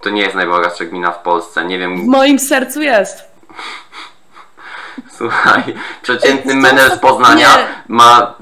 [0.01, 3.23] To nie jest najbogatsza gmina w Polsce, nie W wiem, moim sercu jest.
[5.17, 5.63] słuchaj,
[6.01, 7.67] przeciętny menel z Poznania nie.
[7.87, 8.33] ma,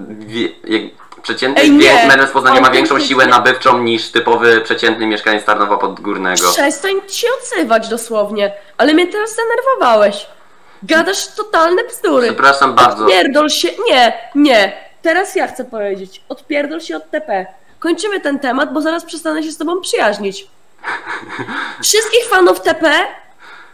[1.26, 1.80] przeciętny Ej, nie.
[1.80, 6.52] wie, menel z Poznania ma większą siłę nabywczą niż typowy przeciętny mieszkaniec Tarnowa Podgórnego.
[6.52, 10.28] Przestań się odzywać dosłownie, ale mnie teraz zdenerwowałeś.
[10.84, 12.28] Gadasz totalne bzdury.
[12.28, 13.06] Przepraszam bardzo.
[13.06, 13.70] Odpierdol się.
[13.90, 14.74] Nie, nie.
[15.02, 16.22] Teraz ja chcę powiedzieć.
[16.30, 17.46] Odpierdol się od TP.
[17.80, 20.48] Kończymy ten temat, bo zaraz przestanę się z tobą przyjaźnić.
[21.84, 22.92] Wszystkich fanów TP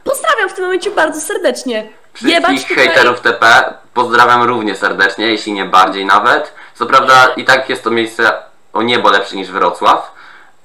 [0.04, 1.90] pozdrawiam w tym momencie bardzo serdecznie.
[2.22, 6.54] Jebać Wszystkich tutaj- hejterów TP pozdrawiam równie serdecznie, jeśli nie bardziej nawet.
[6.82, 8.34] Co prawda i tak jest to miejsce
[8.74, 10.16] o niebo lepsze niż Wrocław,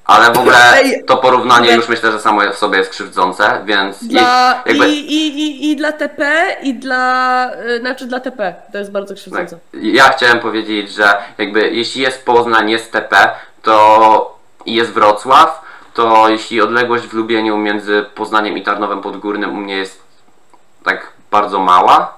[0.05, 0.59] ale w ogóle
[1.07, 5.13] to porównanie już myślę, że samo w sobie jest krzywdzące, więc Dla, i, jakby, i,
[5.15, 7.51] i, i, I dla TP, i dla.
[7.55, 8.55] y, Znaczy dla TP.
[8.73, 9.59] To jest bardzo tak, krzywdzące.
[9.73, 13.31] ja chciałem powiedzieć, że jakby jeśli jest Poznań, jest TP,
[13.63, 15.63] to jest Wrocław,
[15.95, 20.03] to jeśli odległość w Lubieniu między Poznaniem i Tarnowem Podgórnym u mnie jest
[20.85, 22.15] tak bardzo mała,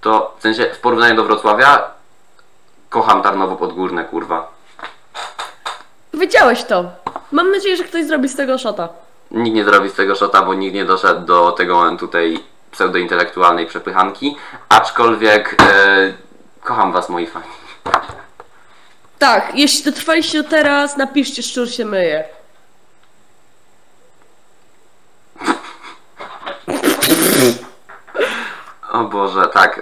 [0.00, 2.01] to w sensie w porównaniu do Wrocławia
[2.92, 4.52] kocham Tarnowo Podgórne, kurwa.
[6.12, 6.84] Powiedziałeś to.
[7.32, 8.88] Mam nadzieję, że ktoś zrobi z tego szota.
[9.30, 13.66] Nikt nie zrobi z tego szota, bo nikt nie doszedł do tego momentu tej pseudointelektualnej
[13.66, 14.36] przepychanki,
[14.68, 16.12] aczkolwiek e,
[16.60, 17.46] kocham was moi fani.
[19.18, 22.24] Tak, jeśli dotrwaliście do teraz, napiszcie, szczur się myje.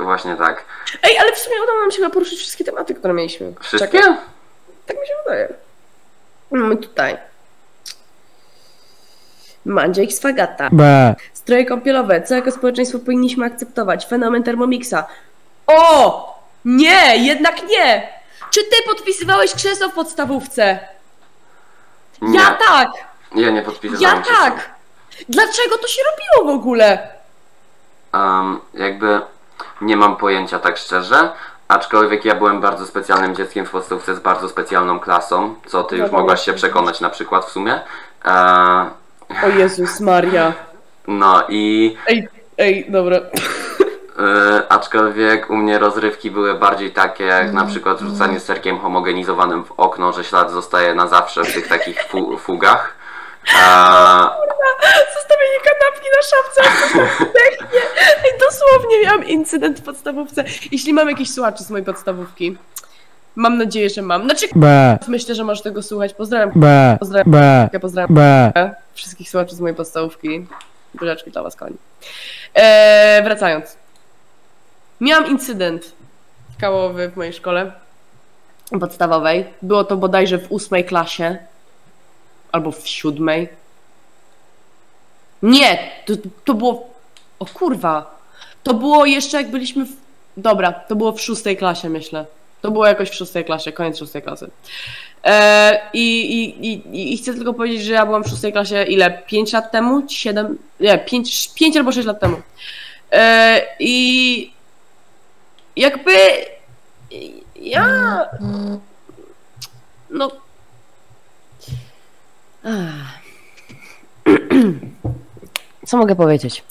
[0.01, 0.65] Właśnie tak.
[1.03, 3.53] Ej, ale w sumie udało nam się chyba poruszyć wszystkie tematy, które mieliśmy.
[3.61, 3.99] Wszystkie?
[4.01, 4.15] Czekaj,
[4.87, 5.49] tak mi się wydaje.
[6.51, 7.17] Mamy tutaj.
[9.65, 10.69] Mandziek z Fagata.
[10.73, 11.15] B.
[11.33, 12.23] Stroje kąpielowe.
[12.23, 14.07] Co jako społeczeństwo powinniśmy akceptować?
[14.07, 14.95] Fenomen Thermomixa.
[15.67, 16.41] O!
[16.65, 17.17] Nie!
[17.17, 18.09] Jednak nie!
[18.51, 20.79] Czy ty podpisywałeś krzesło w podstawówce?
[22.23, 22.89] Nie, Ja tak!
[23.35, 24.31] ja nie Ja podpisywałem się.
[24.41, 24.71] tak!
[25.29, 27.09] Dlaczego to się robiło w ogóle?
[28.15, 29.21] Um, jakby
[29.81, 31.33] nie mam pojęcia tak szczerze,
[31.69, 36.11] aczkolwiek ja byłem bardzo specjalnym dzieckiem w podstawówce z bardzo specjalną klasą, co ty już
[36.11, 37.81] mogłaś się przekonać na przykład w sumie.
[38.25, 38.91] E,
[39.45, 40.53] O Jezus Maria.
[41.07, 43.17] no i Ej, ej, dobra.
[43.17, 49.73] e, aczkolwiek u mnie rozrywki były bardziej takie jak na przykład rzucanie serkiem homogenizowanym w
[49.77, 53.00] okno, że ślad zostaje na zawsze w tych takich fu fugach.
[53.49, 56.63] E, Zostawienie kanapki na szafce.
[58.25, 60.45] Ej, dosłownie miałam incydent w podstawówce.
[60.73, 62.57] Jeśli mam jakieś słuchaczy z mojej podstawówki,
[63.37, 64.25] mam nadzieję, że mam.
[64.25, 64.99] Znaczy, B.
[65.09, 66.15] myślę, że możesz tego słuchać.
[66.15, 66.51] Pozdrawiam.
[66.55, 66.97] B.
[67.01, 67.31] Pozdrawiam.
[67.33, 67.69] B.
[67.73, 68.53] Ja pozdrawiam B.
[68.95, 70.47] wszystkich słuchaczy z mojej podstawówki.
[70.95, 71.77] Buziaczki dla was, kochani.
[72.55, 73.77] Eee, wracając.
[75.01, 75.93] Miałam incydent
[76.61, 77.73] kałowy w mojej szkole
[78.81, 79.47] podstawowej.
[79.63, 81.39] Było to bodajże w ósmej klasie.
[82.53, 83.49] Albo w siódmej.
[85.43, 85.91] Nie!
[86.07, 86.13] To,
[86.45, 86.91] to było...
[87.39, 88.21] O kurwa!
[88.63, 89.91] To było jeszcze jak byliśmy w...
[90.37, 92.27] Dobra, to było w szóstej klasie, myślę.
[92.63, 94.51] To było jakoś w szóstej klasie, koniec szóstej klasy.
[95.25, 99.23] E, i, i, i, I chcę tylko powiedzieć, że ja byłam w szóstej klasie ile?
[99.27, 100.03] 5 lat temu?
[100.09, 100.59] 7?
[100.81, 102.37] Nie, 5, 5 albo 6 lat temu.
[103.13, 104.53] E, I
[105.77, 106.13] jakby
[107.57, 108.25] ja
[110.11, 110.31] no.
[115.87, 116.65] co mogę powiedzieć?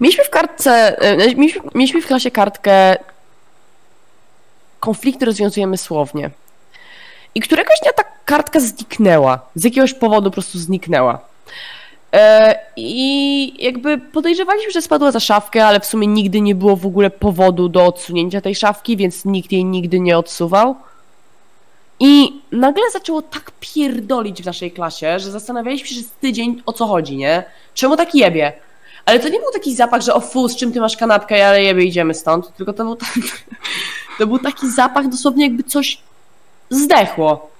[0.00, 2.96] Mieliśmy w kartce, e, mieliśmy, mieliśmy w klasie kartkę
[4.80, 6.30] konflikty rozwiązujemy słownie.
[7.34, 9.40] I któregoś dnia ta kartka zniknęła.
[9.54, 11.18] Z jakiegoś powodu po prostu zniknęła.
[12.12, 16.86] E, I jakby podejrzewaliśmy, że spadła za szafkę, ale w sumie nigdy nie było w
[16.86, 20.76] ogóle powodu do odsunięcia tej szafki, więc nikt jej nigdy nie odsuwał.
[22.00, 26.86] I nagle zaczęło tak pierdolić w naszej klasie, że zastanawialiśmy się przez tydzień o co
[26.86, 27.44] chodzi, nie?
[27.74, 28.52] Czemu tak jebie?
[29.04, 31.62] Ale to nie był taki zapach, że o fu, z czym ty masz kanapkę, ale
[31.62, 32.56] jebie, idziemy stąd.
[32.56, 33.08] Tylko to był, tak,
[34.18, 35.98] to był taki zapach dosłownie jakby coś
[36.70, 37.50] zdechło.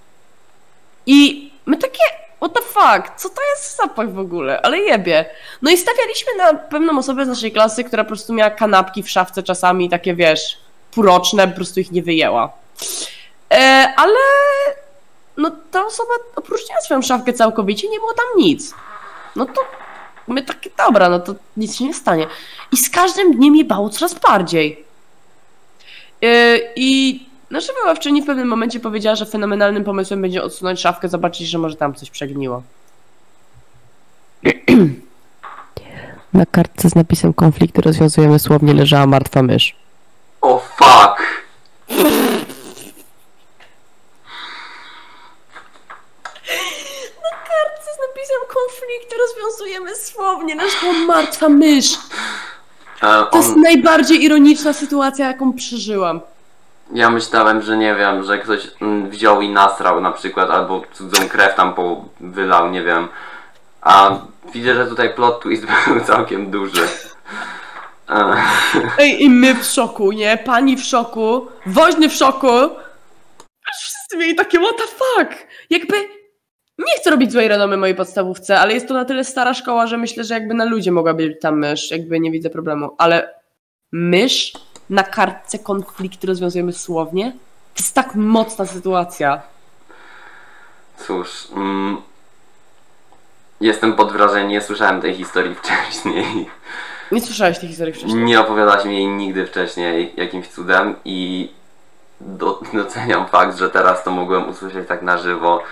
[1.06, 2.04] I my takie,
[2.36, 4.60] what the fuck, co to jest za zapach w ogóle?
[4.62, 5.24] Ale jebie.
[5.62, 9.10] No i stawialiśmy na pewną osobę z naszej klasy, która po prostu miała kanapki w
[9.10, 10.58] szafce czasami, takie wiesz,
[10.90, 12.52] półroczne, po prostu ich nie wyjęła.
[13.52, 13.56] E,
[13.96, 14.18] ale
[15.36, 18.74] no ta osoba opróżniła swoją szafkę całkowicie, nie było tam nic.
[19.36, 19.60] No to
[20.28, 22.26] my takie, dobra, no to nic się nie stanie.
[22.72, 24.84] I z każdym dniem je bało coraz bardziej.
[26.22, 27.20] E, I
[27.50, 31.76] nasza wychowawczyni w pewnym momencie powiedziała, że fenomenalnym pomysłem będzie odsunąć szafkę, zobaczyć, że może
[31.76, 32.62] tam coś przegniło.
[36.32, 39.76] Na kartce z napisem konflikty rozwiązujemy słownie leżała martwa mysz.
[40.40, 41.22] o fuck!
[48.30, 51.98] napisem konflikty rozwiązujemy słownie, leżała martwa mysz.
[53.00, 56.20] To jest on, najbardziej ironiczna sytuacja, jaką przeżyłam.
[56.92, 61.28] ja myślałem, że nie wiem, że ktoś mm, wziął i nasrał na przykład, albo cudzą
[61.28, 63.08] krew tam po wylał, nie wiem.
[63.80, 64.18] A
[64.54, 66.88] widzę, że tutaj plot twist był całkiem duży.
[68.10, 68.42] E,
[68.98, 70.38] Ej, i my w szoku, nie?
[70.38, 72.48] Pani w szoku, woźny w szoku.
[73.70, 75.46] Aż wszyscy mieli takie what the fuck.
[75.70, 76.19] Jakby,
[76.86, 79.96] nie chcę robić złej renomy mojej podstawówce, ale jest to na tyle stara szkoła, że
[79.98, 82.94] myślę, że jakby na ludzie mogła być tam mysz, jakby nie widzę problemu.
[82.98, 83.34] Ale
[83.92, 84.52] mysz
[84.90, 87.32] na kartce konflikty rozwiązujemy słownie?
[87.74, 89.42] To jest tak mocna sytuacja.
[91.06, 91.96] cóż, mm,
[93.60, 96.50] jestem pod wrażeniem, nie słyszałem tej historii wcześniej.
[97.12, 98.24] Nie słyszałeś tej historii wcześniej.
[98.24, 101.50] Nie opowiadałaś mi jej nigdy wcześniej jakimś cudem i
[102.20, 105.62] do, doceniam fakt, że teraz to mogłem usłyszeć tak na żywo.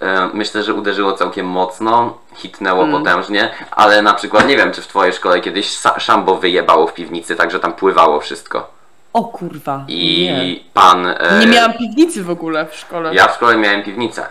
[0.00, 2.98] E, Myślę, że uderzyło całkiem mocno, hitnęło Mm.
[3.02, 7.36] potężnie, ale na przykład nie wiem, czy w twojej szkole kiedyś szambo wyjebało w piwnicy,
[7.36, 8.70] tak że tam pływało wszystko.
[9.12, 9.84] O kurwa.
[9.88, 10.70] I Nie.
[10.74, 11.06] pan.
[11.06, 13.14] e, Nie miałam piwnicy w ogóle w szkole.
[13.14, 14.26] Ja w szkole miałem piwnicę.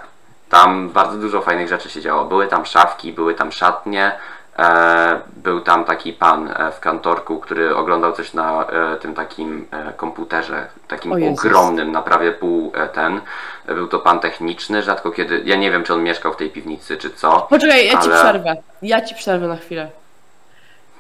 [0.50, 2.26] Tam bardzo dużo fajnych rzeczy się działo.
[2.26, 4.12] Były tam szafki, były tam szatnie.
[4.60, 9.68] E, był tam taki pan e, w kantorku, który oglądał coś na e, tym takim
[9.72, 13.22] e, komputerze, takim ogromnym, na prawie pół ten.
[13.68, 15.42] Był to pan techniczny, rzadko kiedy.
[15.46, 17.48] Ja nie wiem, czy on mieszkał w tej piwnicy, czy co.
[17.50, 18.56] Poczekaj, ja ci Ale- przerwę.
[18.82, 19.82] Ja ci przerwę na chwilę.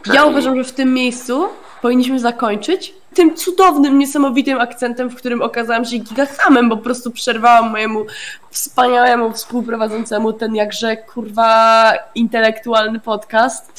[0.05, 0.31] Ja Przerwij.
[0.31, 1.49] uważam, że w tym miejscu
[1.81, 7.71] powinniśmy zakończyć tym cudownym, niesamowitym akcentem, w którym okazałam się gigahamem, bo po prostu przerwałam
[7.71, 8.05] mojemu
[8.51, 13.71] wspaniałemu współprowadzącemu ten jakże kurwa intelektualny podcast.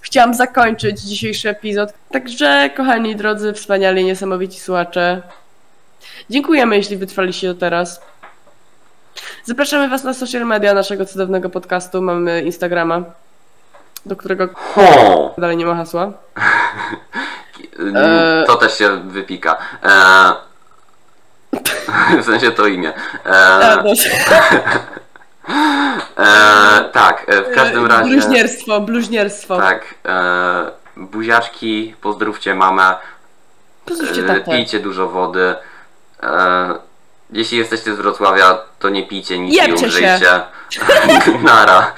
[0.00, 1.92] Chciałam zakończyć dzisiejszy epizod.
[2.10, 5.22] Także, kochani drodzy, wspaniali, niesamowici słuchacze,
[6.30, 8.00] dziękujemy, jeśli wytrwaliście do teraz.
[9.44, 12.02] Zapraszamy Was na social media naszego cudownego podcastu.
[12.02, 13.02] Mamy Instagrama,
[14.06, 15.34] do którego Ho!
[15.38, 16.12] dalej nie ma hasła.
[17.78, 19.56] Mm, To też się wypika.
[19.82, 20.32] E,
[22.22, 22.92] w sensie to imię.
[23.26, 23.82] E,
[26.18, 28.10] e, tak, e, w każdym razie.
[28.10, 29.56] Bluźnierstwo, bluźnierstwo.
[29.56, 29.94] Tak.
[30.06, 32.94] E, buziaczki, pozdrówcie mamę.
[33.84, 34.56] Pozwólcie E, tatę.
[34.56, 35.54] pijcie dużo wody.
[36.22, 36.74] E,
[37.32, 39.84] jeśli jesteście z Wrocławia, to nie pijcie nic i Jebcie się.
[39.84, 40.40] umrzyjcie.
[41.42, 41.92] Nara.